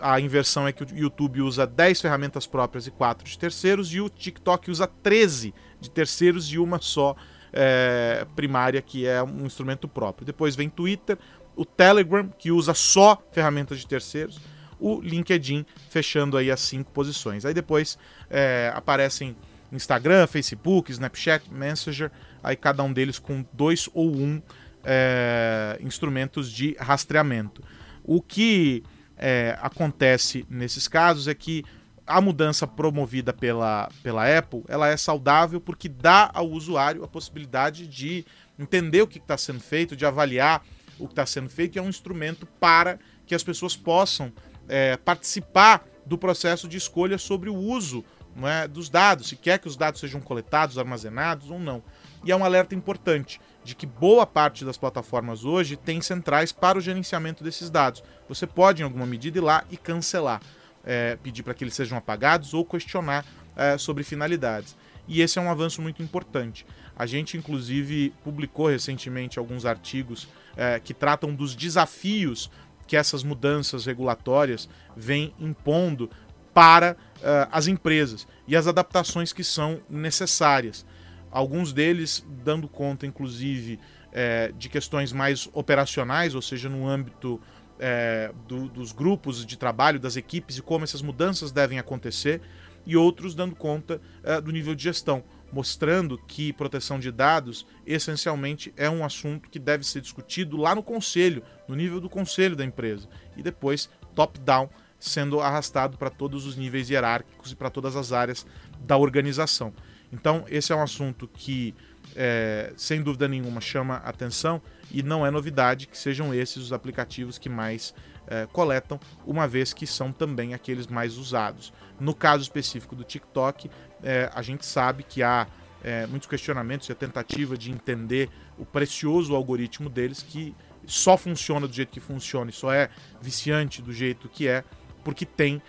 A 0.00 0.20
inversão 0.20 0.66
é 0.66 0.72
que 0.72 0.84
o 0.84 0.86
YouTube 0.96 1.42
usa 1.42 1.66
10 1.66 2.00
ferramentas 2.00 2.46
próprias 2.46 2.86
e 2.86 2.90
4 2.90 3.28
de 3.28 3.36
terceiros, 3.36 3.92
e 3.92 4.00
o 4.00 4.08
TikTok 4.08 4.70
usa 4.70 4.86
13 4.86 5.52
de 5.80 5.90
terceiros 5.90 6.46
e 6.52 6.58
uma 6.58 6.80
só 6.80 7.16
é, 7.52 8.26
primária, 8.36 8.80
que 8.82 9.06
é 9.06 9.22
um 9.22 9.46
instrumento 9.46 9.88
próprio. 9.88 10.26
Depois 10.26 10.54
vem 10.56 10.68
Twitter, 10.68 11.18
o 11.56 11.64
Telegram, 11.64 12.28
que 12.38 12.50
usa 12.50 12.74
só 12.74 13.20
ferramentas 13.32 13.78
de 13.78 13.86
terceiros, 13.86 14.40
o 14.78 15.00
LinkedIn, 15.00 15.66
fechando 15.90 16.36
aí 16.36 16.50
as 16.50 16.60
cinco 16.60 16.90
posições. 16.92 17.44
Aí 17.44 17.52
depois 17.52 17.98
é, 18.30 18.72
aparecem 18.74 19.36
Instagram, 19.72 20.26
Facebook, 20.26 20.90
Snapchat, 20.90 21.52
Messenger, 21.52 22.10
aí 22.42 22.56
cada 22.56 22.82
um 22.82 22.92
deles 22.92 23.18
com 23.18 23.44
dois 23.52 23.88
ou 23.92 24.14
um 24.14 24.40
é, 24.84 25.78
instrumentos 25.80 26.50
de 26.50 26.76
rastreamento. 26.78 27.62
O 28.04 28.22
que 28.22 28.82
é, 29.16 29.58
acontece 29.60 30.46
nesses 30.48 30.86
casos 30.86 31.28
é 31.28 31.34
que 31.34 31.64
a 32.08 32.20
mudança 32.20 32.66
promovida 32.66 33.32
pela, 33.32 33.90
pela 34.02 34.38
Apple, 34.38 34.64
ela 34.66 34.88
é 34.88 34.96
saudável 34.96 35.60
porque 35.60 35.88
dá 35.88 36.30
ao 36.32 36.48
usuário 36.50 37.04
a 37.04 37.08
possibilidade 37.08 37.86
de 37.86 38.24
entender 38.58 39.02
o 39.02 39.06
que 39.06 39.18
está 39.18 39.36
sendo 39.36 39.60
feito, 39.60 39.94
de 39.94 40.06
avaliar 40.06 40.64
o 40.98 41.06
que 41.06 41.12
está 41.12 41.26
sendo 41.26 41.50
feito, 41.50 41.76
e 41.76 41.78
é 41.78 41.82
um 41.82 41.88
instrumento 41.88 42.46
para 42.58 42.98
que 43.26 43.34
as 43.34 43.42
pessoas 43.42 43.76
possam 43.76 44.32
é, 44.68 44.96
participar 44.96 45.86
do 46.04 46.16
processo 46.16 46.66
de 46.66 46.78
escolha 46.78 47.18
sobre 47.18 47.50
o 47.50 47.54
uso 47.54 48.04
é, 48.42 48.66
dos 48.66 48.88
dados, 48.88 49.28
se 49.28 49.36
quer 49.36 49.58
que 49.58 49.68
os 49.68 49.76
dados 49.76 50.00
sejam 50.00 50.20
coletados, 50.20 50.78
armazenados 50.78 51.50
ou 51.50 51.60
não. 51.60 51.82
E 52.24 52.32
é 52.32 52.36
um 52.36 52.44
alerta 52.44 52.74
importante 52.74 53.40
de 53.62 53.74
que 53.74 53.86
boa 53.86 54.26
parte 54.26 54.64
das 54.64 54.78
plataformas 54.78 55.44
hoje 55.44 55.76
tem 55.76 56.00
centrais 56.00 56.52
para 56.52 56.78
o 56.78 56.80
gerenciamento 56.80 57.44
desses 57.44 57.68
dados. 57.68 58.02
Você 58.28 58.46
pode, 58.46 58.82
em 58.82 58.84
alguma 58.84 59.06
medida, 59.06 59.38
ir 59.38 59.42
lá 59.42 59.62
e 59.70 59.76
cancelar. 59.76 60.40
É, 60.88 61.16
pedir 61.22 61.42
para 61.42 61.52
que 61.52 61.62
eles 61.62 61.74
sejam 61.74 61.98
apagados 61.98 62.54
ou 62.54 62.64
questionar 62.64 63.26
é, 63.54 63.76
sobre 63.76 64.02
finalidades. 64.02 64.74
E 65.06 65.20
esse 65.20 65.38
é 65.38 65.42
um 65.42 65.50
avanço 65.50 65.82
muito 65.82 66.02
importante. 66.02 66.66
A 66.96 67.04
gente, 67.04 67.36
inclusive, 67.36 68.12
publicou 68.24 68.68
recentemente 68.68 69.38
alguns 69.38 69.66
artigos 69.66 70.26
é, 70.56 70.80
que 70.80 70.94
tratam 70.94 71.34
dos 71.34 71.54
desafios 71.54 72.50
que 72.86 72.96
essas 72.96 73.22
mudanças 73.22 73.84
regulatórias 73.84 74.66
vêm 74.96 75.34
impondo 75.38 76.10
para 76.54 76.96
uh, 77.18 77.48
as 77.52 77.66
empresas 77.66 78.26
e 78.46 78.56
as 78.56 78.66
adaptações 78.66 79.32
que 79.32 79.44
são 79.44 79.80
necessárias. 79.90 80.86
Alguns 81.30 81.72
deles 81.72 82.24
dando 82.42 82.66
conta, 82.66 83.06
inclusive, 83.06 83.78
é, 84.10 84.52
de 84.58 84.68
questões 84.68 85.12
mais 85.12 85.48
operacionais, 85.52 86.34
ou 86.34 86.42
seja, 86.42 86.68
no 86.68 86.88
âmbito 86.88 87.40
é, 87.78 88.32
do, 88.46 88.68
dos 88.68 88.92
grupos 88.92 89.44
de 89.44 89.56
trabalho, 89.56 90.00
das 90.00 90.16
equipes 90.16 90.58
e 90.58 90.62
como 90.62 90.84
essas 90.84 91.02
mudanças 91.02 91.52
devem 91.52 91.78
acontecer, 91.78 92.40
e 92.86 92.96
outros 92.96 93.34
dando 93.34 93.54
conta 93.54 94.00
é, 94.22 94.40
do 94.40 94.50
nível 94.50 94.74
de 94.74 94.84
gestão, 94.84 95.22
mostrando 95.52 96.18
que 96.26 96.52
proteção 96.52 96.98
de 96.98 97.10
dados 97.10 97.66
essencialmente 97.86 98.72
é 98.76 98.88
um 98.88 99.04
assunto 99.04 99.50
que 99.50 99.58
deve 99.58 99.84
ser 99.84 100.00
discutido 100.00 100.56
lá 100.56 100.74
no 100.74 100.82
conselho, 100.82 101.42
no 101.66 101.74
nível 101.74 102.00
do 102.00 102.08
conselho 102.08 102.56
da 102.56 102.64
empresa, 102.64 103.08
e 103.36 103.42
depois 103.42 103.90
top-down, 104.14 104.68
sendo 104.98 105.40
arrastado 105.40 105.96
para 105.96 106.10
todos 106.10 106.44
os 106.44 106.56
níveis 106.56 106.90
hierárquicos 106.90 107.52
e 107.52 107.56
para 107.56 107.70
todas 107.70 107.94
as 107.94 108.12
áreas 108.12 108.46
da 108.80 108.96
organização. 108.96 109.72
Então, 110.12 110.44
esse 110.48 110.72
é 110.72 110.76
um 110.76 110.82
assunto 110.82 111.28
que, 111.28 111.74
é, 112.16 112.72
sem 112.76 113.02
dúvida 113.02 113.28
nenhuma, 113.28 113.60
chama 113.60 113.96
atenção 113.96 114.60
e 114.90 115.02
não 115.02 115.26
é 115.26 115.30
novidade 115.30 115.86
que 115.86 115.96
sejam 115.96 116.34
esses 116.34 116.56
os 116.56 116.72
aplicativos 116.72 117.38
que 117.38 117.48
mais 117.48 117.94
é, 118.30 118.46
coletam, 118.52 119.00
uma 119.26 119.48
vez 119.48 119.72
que 119.72 119.86
são 119.86 120.12
também 120.12 120.52
aqueles 120.52 120.86
mais 120.86 121.16
usados. 121.16 121.72
No 121.98 122.14
caso 122.14 122.42
específico 122.42 122.94
do 122.94 123.02
TikTok, 123.02 123.70
é, 124.02 124.30
a 124.34 124.42
gente 124.42 124.66
sabe 124.66 125.02
que 125.02 125.22
há 125.22 125.46
é, 125.82 126.06
muitos 126.06 126.28
questionamentos 126.28 126.88
e 126.88 126.92
a 126.92 126.94
tentativa 126.94 127.56
de 127.56 127.70
entender 127.70 128.28
o 128.58 128.66
precioso 128.66 129.34
algoritmo 129.34 129.88
deles 129.88 130.22
que 130.22 130.54
só 130.86 131.16
funciona 131.16 131.66
do 131.66 131.72
jeito 131.72 131.90
que 131.90 132.00
funciona 132.00 132.50
e 132.50 132.52
só 132.52 132.70
é 132.70 132.90
viciante 133.20 133.80
do 133.80 133.92
jeito 133.94 134.28
que 134.28 134.46
é, 134.46 134.62
porque 135.02 135.24
tem 135.24 135.62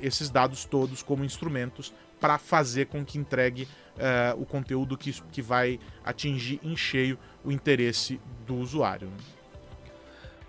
esses 0.00 0.30
dados 0.30 0.64
todos 0.64 1.00
como 1.00 1.24
instrumentos 1.24 1.94
para 2.20 2.38
fazer 2.38 2.86
com 2.86 3.04
que 3.04 3.18
entregue 3.18 3.68
o 4.36 4.44
conteúdo 4.44 4.98
que, 4.98 5.12
que 5.30 5.40
vai 5.40 5.78
atingir 6.04 6.58
em 6.62 6.76
cheio 6.76 7.16
o 7.44 7.52
interesse 7.52 8.20
do 8.46 8.56
usuário. 8.56 9.08
Né? 9.08 9.16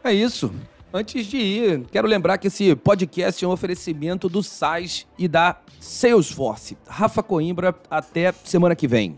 É 0.03 0.13
isso. 0.13 0.53
Antes 0.93 1.25
de 1.25 1.38
ir, 1.38 1.86
quero 1.91 2.08
lembrar 2.08 2.38
que 2.38 2.47
esse 2.47 2.73
podcast 2.75 3.43
é 3.43 3.47
um 3.47 3.51
oferecimento 3.51 4.29
do 4.29 4.41
SAIS 4.41 5.05
e 5.17 5.27
da 5.27 5.60
Salesforce. 5.79 6.77
Rafa 6.88 7.21
Coimbra, 7.21 7.75
até 7.89 8.31
semana 8.31 8.75
que 8.75 8.88
vem. 8.88 9.15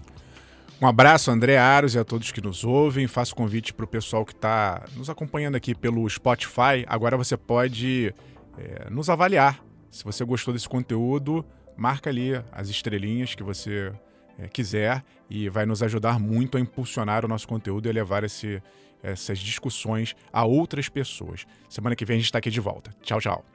Um 0.82 0.88
abraço, 0.88 1.30
André 1.30 1.58
Aros 1.58 1.96
e 1.96 2.00
a 2.00 2.04
todos 2.04 2.32
que 2.32 2.42
nos 2.42 2.64
ouvem. 2.64 3.08
Faço 3.08 3.36
convite 3.36 3.74
para 3.74 3.84
o 3.86 3.88
pessoal 3.88 4.26
que 4.26 4.34
está 4.34 4.86
nos 4.96 5.10
acompanhando 5.10 5.56
aqui 5.56 5.76
pelo 5.76 6.08
Spotify. 6.10 6.86
Agora 6.88 7.18
você 7.18 7.36
pode 7.36 8.14
é, 8.58 8.90
nos 8.90 9.10
avaliar. 9.10 9.64
Se 9.92 10.04
você 10.04 10.24
gostou 10.24 10.54
desse 10.54 10.70
conteúdo, 10.70 11.46
marca 11.76 12.10
ali 12.10 12.32
as 12.52 12.70
estrelinhas 12.70 13.36
que 13.36 13.44
você 13.44 13.92
é, 14.38 14.48
quiser 14.48 15.04
e 15.30 15.50
vai 15.50 15.66
nos 15.66 15.84
ajudar 15.84 16.20
muito 16.20 16.58
a 16.58 16.60
impulsionar 16.60 17.26
o 17.26 17.28
nosso 17.28 17.48
conteúdo 17.48 17.90
e 17.90 17.92
levar 17.92 18.24
esse, 18.24 18.62
essas 19.02 19.40
discussões 19.40 20.16
a 20.32 20.46
outras 20.46 20.90
pessoas. 20.90 21.46
Semana 21.70 21.96
que 21.96 22.06
vem 22.06 22.16
a 22.16 22.18
gente 22.20 22.26
está 22.26 22.40
aqui 22.40 22.50
de 22.50 22.60
volta. 22.60 22.92
Tchau, 23.02 23.20
tchau. 23.20 23.46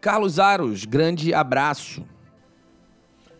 Carlos 0.00 0.38
Aros, 0.38 0.84
grande 0.84 1.34
abraço. 1.34 2.06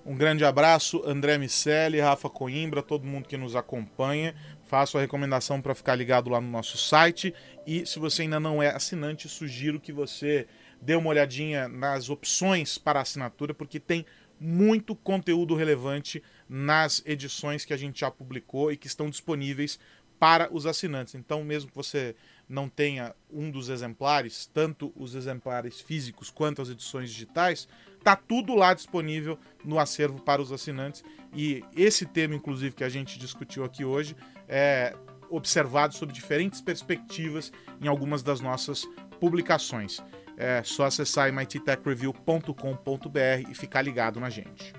Um 0.04 0.16
grande 0.16 0.42
abraço, 0.42 1.02
André 1.04 1.36
Miceli, 1.36 2.00
Rafa 2.00 2.30
Coimbra, 2.30 2.82
todo 2.82 3.06
mundo 3.06 3.28
que 3.28 3.36
nos 3.36 3.54
acompanha. 3.54 4.34
Faço 4.64 4.96
a 4.96 5.02
recomendação 5.02 5.60
para 5.60 5.74
ficar 5.74 5.94
ligado 5.94 6.30
lá 6.30 6.40
no 6.40 6.48
nosso 6.48 6.78
site. 6.78 7.34
E 7.66 7.84
se 7.84 7.98
você 7.98 8.22
ainda 8.22 8.40
não 8.40 8.62
é 8.62 8.74
assinante, 8.74 9.28
sugiro 9.28 9.78
que 9.78 9.92
você 9.92 10.46
dê 10.80 10.94
uma 10.94 11.10
olhadinha 11.10 11.68
nas 11.68 12.08
opções 12.08 12.78
para 12.78 13.02
assinatura, 13.02 13.52
porque 13.52 13.78
tem 13.78 14.06
muito 14.40 14.94
conteúdo 14.94 15.54
relevante 15.54 16.22
nas 16.48 17.02
edições 17.04 17.64
que 17.64 17.72
a 17.72 17.76
gente 17.76 18.00
já 18.00 18.10
publicou 18.10 18.70
e 18.72 18.76
que 18.76 18.86
estão 18.86 19.10
disponíveis 19.10 19.78
para 20.18 20.52
os 20.52 20.66
assinantes. 20.66 21.14
Então, 21.14 21.44
mesmo 21.44 21.70
que 21.70 21.76
você 21.76 22.16
não 22.48 22.68
tenha 22.68 23.14
um 23.30 23.50
dos 23.50 23.68
exemplares, 23.68 24.50
tanto 24.52 24.92
os 24.96 25.14
exemplares 25.14 25.80
físicos 25.80 26.30
quanto 26.30 26.62
as 26.62 26.70
edições 26.70 27.10
digitais, 27.10 27.68
tá 28.02 28.16
tudo 28.16 28.54
lá 28.54 28.74
disponível 28.74 29.38
no 29.64 29.78
acervo 29.78 30.20
para 30.20 30.42
os 30.42 30.50
assinantes. 30.50 31.04
E 31.34 31.62
esse 31.76 32.06
tema, 32.06 32.34
inclusive, 32.34 32.74
que 32.74 32.84
a 32.84 32.88
gente 32.88 33.18
discutiu 33.18 33.64
aqui 33.64 33.84
hoje, 33.84 34.16
é 34.48 34.96
observado 35.30 35.94
sob 35.94 36.12
diferentes 36.12 36.60
perspectivas 36.60 37.52
em 37.80 37.86
algumas 37.86 38.22
das 38.22 38.40
nossas 38.40 38.86
publicações. 39.20 40.02
É 40.40 40.62
só 40.62 40.84
acessar 40.84 41.32
mittechreview.com.br 41.32 43.50
e 43.50 43.54
ficar 43.56 43.82
ligado 43.82 44.20
na 44.20 44.30
gente. 44.30 44.72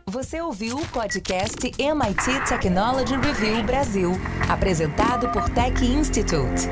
Você 0.05 0.39
ouviu 0.39 0.77
o 0.77 0.87
podcast 0.89 1.57
MIT 1.79 2.47
Technology 2.47 3.15
Review 3.15 3.63
Brasil, 3.63 4.11
apresentado 4.47 5.29
por 5.29 5.49
Tech 5.49 5.83
Institute. 5.83 6.69